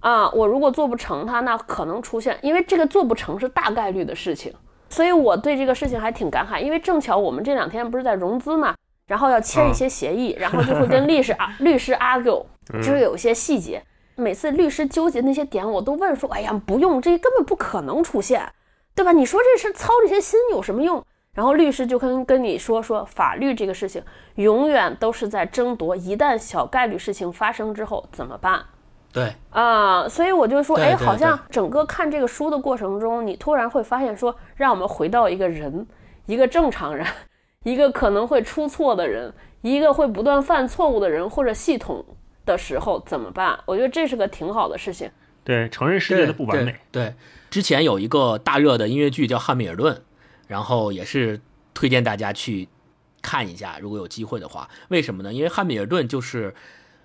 [0.00, 4.52] 啊，我如果做不成它，那可能出现，因为这个做不成是大概率的事情，
[4.88, 8.74] 所以我对这个事情还挺感慨，因为正巧我们这两天不是在融资嘛，
[9.06, 12.42] 然后要签一些协议，然后就会跟律师啊 律师 argue，
[12.72, 13.82] 就是有一些细节，
[14.14, 18.50] 每次律师纠结那些点，我都问说，哎呀，不用，这根本不可能出现。
[18.94, 19.12] 对吧？
[19.12, 21.04] 你说这事操这些心有什么用？
[21.36, 24.02] 然后律师就跟跟你说说，法律这个事情
[24.36, 28.64] 永远都是在争夺，一旦小概率事情发生之后怎么办？
[29.12, 35.86] 对啊，所以我就说，哎，好像整个看这个书的过程中，你突然会发现说，让我们回到一个人，
[36.24, 37.06] 一个正常人，
[37.64, 42.02] 一个可能会出错的人，一个会不断犯错误的人或者系统
[42.46, 43.58] 的时候怎么办？
[43.66, 45.10] 我觉得这是个挺好的事情。
[45.44, 46.74] 对，承认世界的不完美。
[46.90, 47.14] 对。
[47.48, 49.94] 之前有一个大热的音乐剧叫《汉密尔顿》，
[50.46, 51.40] 然后也是
[51.74, 52.68] 推荐大家去
[53.20, 54.68] 看一下，如果有机会的话。
[54.88, 55.32] 为什么呢？
[55.32, 56.54] 因为汉密尔顿就是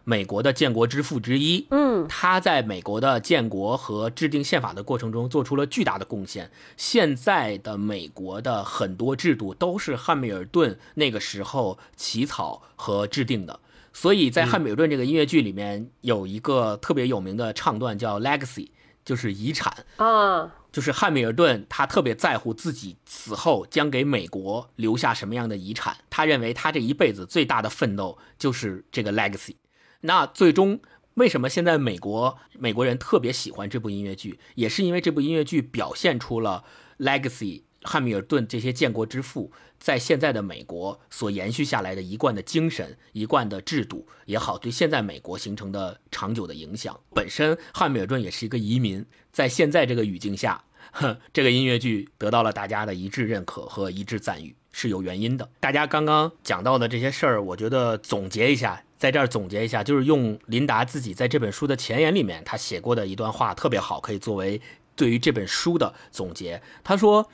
[0.03, 6.51] 美国的建国之父之一，嗯，他在美国的建国和制定宪法的过程中做出了巨大的贡献。
[6.77, 13.59] 现在的美国的很多制度都是汉密尔顿那个时候起草和制定的，
[13.91, 18.65] 所以在汉密尔顿这个音乐剧里面有一个特别有名的唱段叫《Legacy》。
[19.03, 25.97] 就是遗产啊，就是汉密尔顿，他特别在乎自己死后将给美国留下什么样的遗产。
[26.09, 29.55] 他认为他这一辈子最大的奋斗就是这个 legacy。
[30.01, 30.79] 那最终
[31.15, 36.63] 为什么现在美国美国人特别喜欢这部音乐剧，也是因为这部音乐剧表现出了
[36.99, 46.99] legacy 汉密尔顿这些建国之父在现在的美国所延续下来的一贯的精神、一贯的制度也好，对现在美国形成的长久的影响。
[47.15, 55.49] 本身汉密尔顿也是一个移民，在现在这个语境下，哼，这个音乐剧得到了大家的一致认可和一致赞誉，是有原因的。
[55.59, 64.61] 大家刚刚讲到的这些事儿，我觉得总结一下，在这儿总结一下，就是用琳达自己在这本书的前言里面他写过的一段话，特别好，可以作为
[64.95, 66.61] 对于这本书的总结。
[66.83, 67.27] 他说。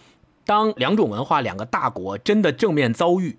[0.48, 3.38] 当两种文化、两个大国真的正面遭遇，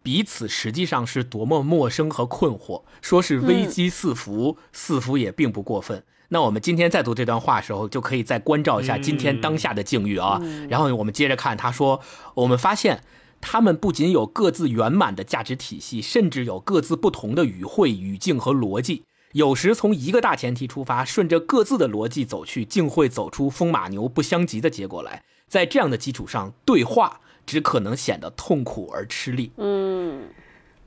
[0.00, 2.84] 彼此实际上是多么陌生和困惑。
[3.02, 6.04] 说是危机四伏，似乎也并不过分。
[6.28, 10.40] 那我们今天在读这段话的时候，就可以再关照一下今天当下的境遇啊。
[10.68, 12.00] 然后我们接着看，他说
[12.34, 13.02] ：“我们发现，
[13.40, 19.02] 他们不仅有各自圆满的价值体系，甚至有各自不同的语汇、语境和逻辑。
[19.32, 29.52] 有时从一个大前提出发，顺着各自的逻辑走去，竟会走出风马牛不相及的结果来。”在这样的基础上，对话只可能显得痛苦而吃力。
[29.56, 30.28] 嗯，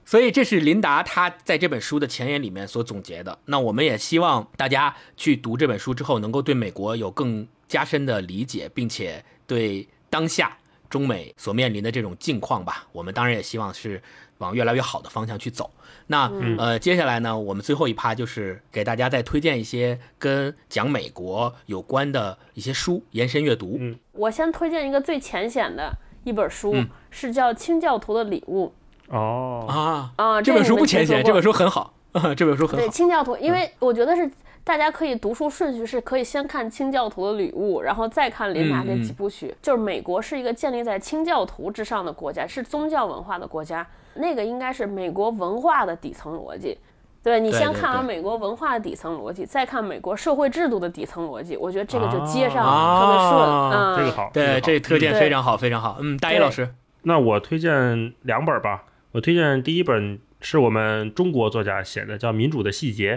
[0.05, 3.39] 所以这是琳达她在这本书的前言里面所总结的。
[3.45, 10.57] 那我们也希望大家去读这本书之后，能够对美国有更加深的理解，并且对当下
[10.89, 14.01] 中美所面临的这种境况吧，我们当然也希望是
[14.39, 15.69] 往越来越好的方向去走。
[16.07, 23.77] 那呃，接下来呢，我们最后一趴就是给大家再推荐一些跟讲美国有关的一些书，延伸阅读。
[23.79, 25.91] 嗯，我先推荐一个最浅显的
[26.23, 26.75] 一本书，
[27.11, 28.73] 是叫《清教徒的礼物》。
[29.15, 31.93] 哦啊啊，这本书不浅显，这本书很好，
[32.35, 32.85] 这本书很好。
[32.85, 34.29] 对，清教徒，因为我觉得是
[34.63, 39.55] 大家可以读书顺序是可以先看《清教徒的礼物》，然后再看林达这几部曲。
[39.61, 43.85] 就是美国是一个建立在清教徒之上的国家，是宗教文化的国家。
[44.15, 46.77] 那个应该是美国文化的底层逻辑，
[47.23, 53.41] 对你先看完美国文化的底层逻辑，再看美国社会制度的底层逻辑，我觉得这个就接上了，特别顺。
[53.71, 55.97] 嗯，这个好，对，这推荐非常好，非常好。
[56.01, 58.83] 嗯，大一老师，那我推荐两本吧。
[59.13, 63.15] 我推荐第一本是我们中国作家写的，叫《民主的细节》，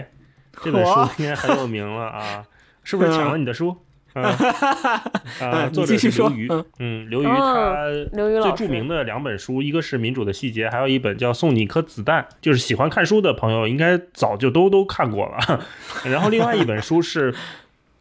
[0.61, 2.43] 这本书应该很有名了啊，
[2.83, 3.75] 是不是抢了你的书？
[4.13, 6.47] 啊，作者是刘瑜，
[6.77, 15.65] 嗯，刘瑜他最著名的两本书，一个是《民主的细节》，还有一本叫《送你一颗子弹》，就是喜欢看书的朋友应该早就都都看过了。
[16.05, 17.33] 然后另外一本书是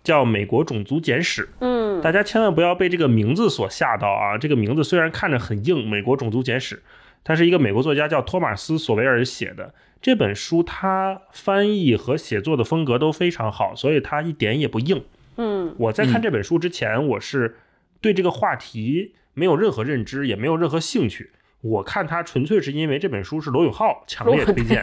[0.04, 4.36] 叫《美国种族简史》，嗯，大家千万不要被这个名字所吓到啊！
[4.36, 6.76] 这个名字虽然看着很硬，《美国种族简史》，
[7.24, 15.04] 它是一个美国作家叫托马斯·索维尔写的这本书，他翻译和写作的风格都非常好，所以它一点也不硬。
[15.36, 17.56] 嗯，我在看这本书之前，我是
[18.00, 21.30] 对这个话题没有任何认知，也没有任何兴趣。
[21.60, 24.82] 我看它纯粹是因为这本书是罗永浩强烈推荐，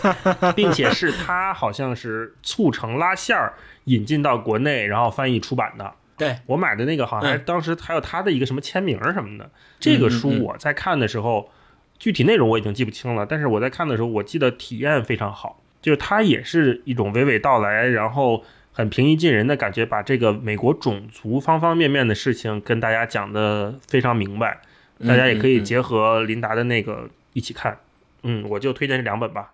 [0.54, 5.90] 并且是他好像是促成拉线儿引进到国内，然后翻译出版的。
[6.18, 9.50] 对我买的那个好像还当时还有他的一个什么签名什么的。
[9.80, 11.50] 这个书我在看的时候，
[11.98, 18.44] 具体内容我已经记不清了，但是我在看的时候，我记得体验非常好，就是它也是一种娓娓道来，然后。
[18.70, 24.60] 很平易近人的感觉，把这个美国种族方方面面的事情跟大家讲的非常明白，
[25.04, 27.76] 大家也可以结合琳达的那个一起看。
[28.22, 29.50] 嗯，我就推荐这两本吧。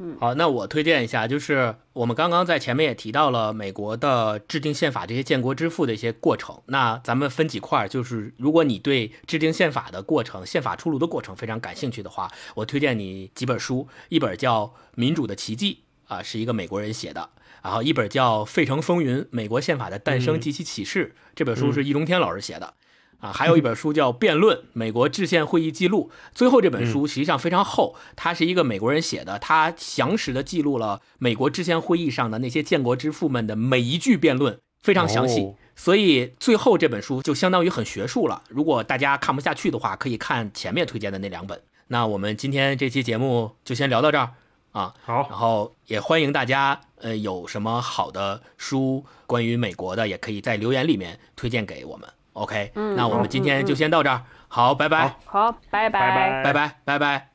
[0.00, 6.56] 嗯，好，那我推荐一下，就是我们刚刚在前面也提到了美国的制定宪法这些建国之父的一些过程。
[6.66, 15.82] 那咱们分几块，就是如果你对制定宪法的过程、宪法出炉的过程非常感兴趣的话，我推荐你几本书，一本叫《民主的奇迹》，
[16.14, 17.30] 啊，是一个美国人写的。
[17.60, 22.72] 然后一本叫《费城风云：美国宪法的诞生及其启示》，这本书是易中天老师写的，
[23.20, 26.10] 啊，还有一本书叫《辩论：美国制宪会议记录》。
[26.34, 35.52] 最后这本书实际上非常厚，它是一个美国人写的，他详实的记录了美国制宪会议上的那些建国之父们的每一句辩论，非常详细。
[35.74, 38.42] 所以最后这本书就相当于很学术了。
[38.48, 41.60] 如果大家看不下去的话，可以看前面推荐的那两本。
[41.88, 44.30] 那我们今天这期节目就先聊到这儿。
[44.72, 52.08] 啊，好，然后也欢迎大家，呃，有什么好的书关于美国的，也可以在留言里面推荐给我们。
[52.37, 57.29] OK，嗯，那我们今天就先到这儿，好，拜拜，好，拜拜，拜拜，拜拜。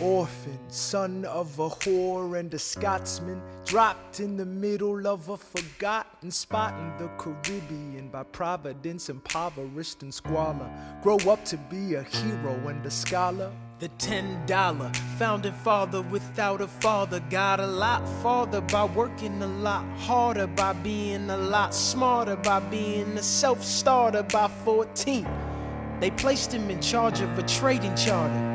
[0.00, 6.30] orphan, son of a whore and a Scotsman, dropped in the middle of a forgotten
[6.30, 10.70] spot in the Caribbean by providence, impoverished and squalor.
[11.02, 13.50] Grow up to be a hero and a scholar.
[13.77, 19.47] The ten dollar founding father without a father got a lot farther by working a
[19.47, 25.27] lot harder, by being a lot smarter, by being a self starter by 14.
[25.99, 28.54] They placed him in charge of a trading charter